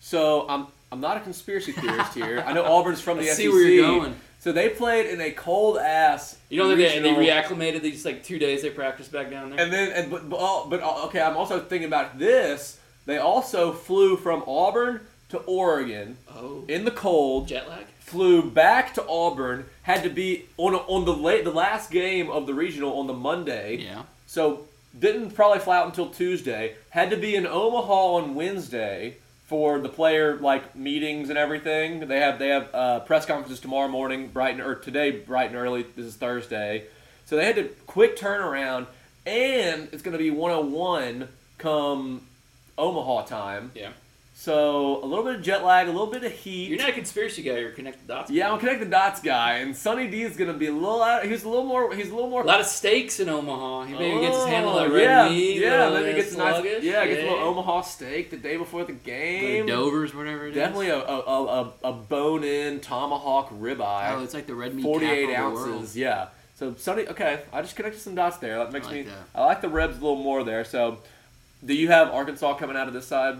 [0.00, 2.42] So I'm I'm not a conspiracy theorist here.
[2.46, 3.36] I know Auburn's from the SEC.
[3.36, 4.16] see where you're going.
[4.40, 6.38] So they played in a cold ass.
[6.48, 9.60] You know they, they regional- reacclimated these like two days they practiced back down there.
[9.60, 12.78] And then, and, but, but, but okay, I'm also thinking about this.
[13.06, 15.00] They also flew from Auburn
[15.30, 17.48] to Oregon Oh, in the cold.
[17.48, 17.86] jet lag.
[18.00, 19.66] Flew back to Auburn.
[19.82, 23.12] Had to be on on the late the last game of the regional on the
[23.12, 23.76] Monday.
[23.76, 24.02] Yeah.
[24.26, 24.66] So
[24.98, 26.74] didn't probably fly out until Tuesday.
[26.90, 29.16] Had to be in Omaha on Wednesday
[29.46, 32.08] for the player like meetings and everything.
[32.08, 35.56] They have they have uh, press conferences tomorrow morning, bright and or today bright and
[35.56, 35.84] early.
[35.94, 36.84] This is Thursday,
[37.26, 38.86] so they had to quick turnaround,
[39.24, 41.28] and it's going to be 101
[41.58, 42.22] come
[42.76, 43.70] Omaha time.
[43.76, 43.90] Yeah.
[44.40, 46.70] So a little bit of jet lag, a little bit of heat.
[46.70, 47.58] You're not a conspiracy guy.
[47.58, 48.30] You're a connected dots.
[48.30, 48.48] yeah, guy.
[48.48, 51.02] I'm a connect the dots guy, and Sonny D is going to be a little
[51.02, 51.26] out.
[51.26, 51.94] He's a little more.
[51.94, 53.82] He's a little more A lot of steaks in Omaha.
[53.84, 55.60] He maybe gets his handle on Oh, that red yeah, meat.
[55.60, 56.84] Yeah, little maybe gets a nice, sluggish.
[56.84, 59.66] yeah, gets a little Omaha steak the day before the game.
[59.66, 60.54] Dover's, whatever it is.
[60.54, 64.14] Definitely a, a, a, a- a bone-in tomahawk ribeye.
[64.14, 64.84] Oh, it's like the red meat.
[64.84, 65.68] 48 capital the world.
[65.80, 65.96] ounces.
[65.98, 66.28] Yeah.
[66.54, 68.56] So Sonny, okay, I just connected some dots there.
[68.56, 69.02] That makes like me.
[69.02, 69.18] that.
[69.34, 70.64] I like the Rebs a little more there.
[70.64, 70.96] So,
[71.62, 73.36] do you have Arkansas coming out of this side?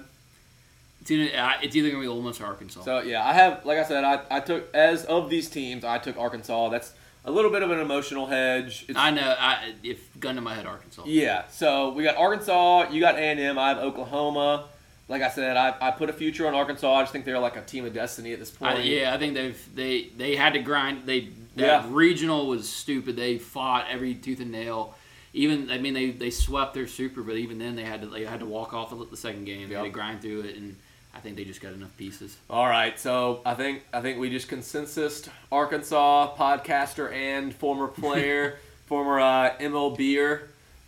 [1.00, 1.30] It's either,
[1.62, 2.82] it's either gonna be Ole Miss or Arkansas.
[2.82, 3.64] So yeah, I have.
[3.64, 6.68] Like I said, I, I took as of these teams, I took Arkansas.
[6.68, 6.92] That's
[7.24, 8.84] a little bit of an emotional hedge.
[8.88, 9.34] It's, I know.
[9.38, 11.04] I if gun to my head, Arkansas.
[11.06, 14.66] Yeah, so we got Arkansas, you got A&M, I have Oklahoma.
[15.08, 16.94] Like I said, I, I put a future on Arkansas.
[16.94, 18.78] I just think they're like a team of destiny at this point.
[18.78, 21.04] I, yeah, I think they've they they had to grind.
[21.06, 21.86] They that Yeah.
[21.88, 23.16] regional was stupid.
[23.16, 24.94] They fought every tooth and nail.
[25.32, 28.24] Even I mean they, they swept their super, but even then they had to they
[28.24, 29.68] had to walk off the, the second game.
[29.68, 30.76] They had to grind through it, and
[31.14, 32.36] I think they just got enough pieces.
[32.48, 38.58] All right, so I think I think we just consensus Arkansas podcaster and former player,
[38.86, 40.40] former uh, MLBer.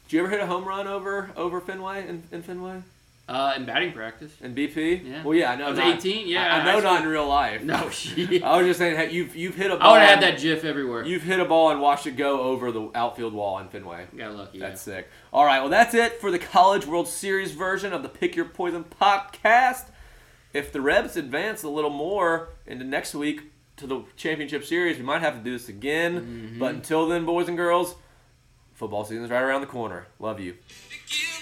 [0.08, 2.82] Did you ever hit a home run over over Fenway in, in Fenway
[3.28, 4.32] Uh, in batting practice.
[4.42, 5.04] in BP?
[5.04, 5.22] Yeah.
[5.24, 5.66] Well, yeah, I know.
[5.66, 7.62] I was not- 18, yeah, I, I know actually- not in real life.
[7.62, 8.42] No shit.
[8.42, 9.92] I was just saying, hey, you've you've hit a I ball.
[9.92, 11.04] would have had that GIF everywhere.
[11.04, 14.06] You've hit a ball and watched it go over the outfield wall in Fenway.
[14.16, 14.58] got lucky.
[14.58, 14.68] Yeah.
[14.68, 15.08] That's sick.
[15.32, 18.44] All right, well, that's it for the College World Series version of the Pick Your
[18.46, 19.86] Poison podcast.
[20.52, 25.04] If the Rebs advance a little more into next week to the championship series, we
[25.04, 26.20] might have to do this again.
[26.20, 26.58] Mm-hmm.
[26.58, 27.94] But until then, boys and girls,
[28.74, 30.06] football season's right around the corner.
[30.18, 30.56] Love you.
[31.08, 31.41] Give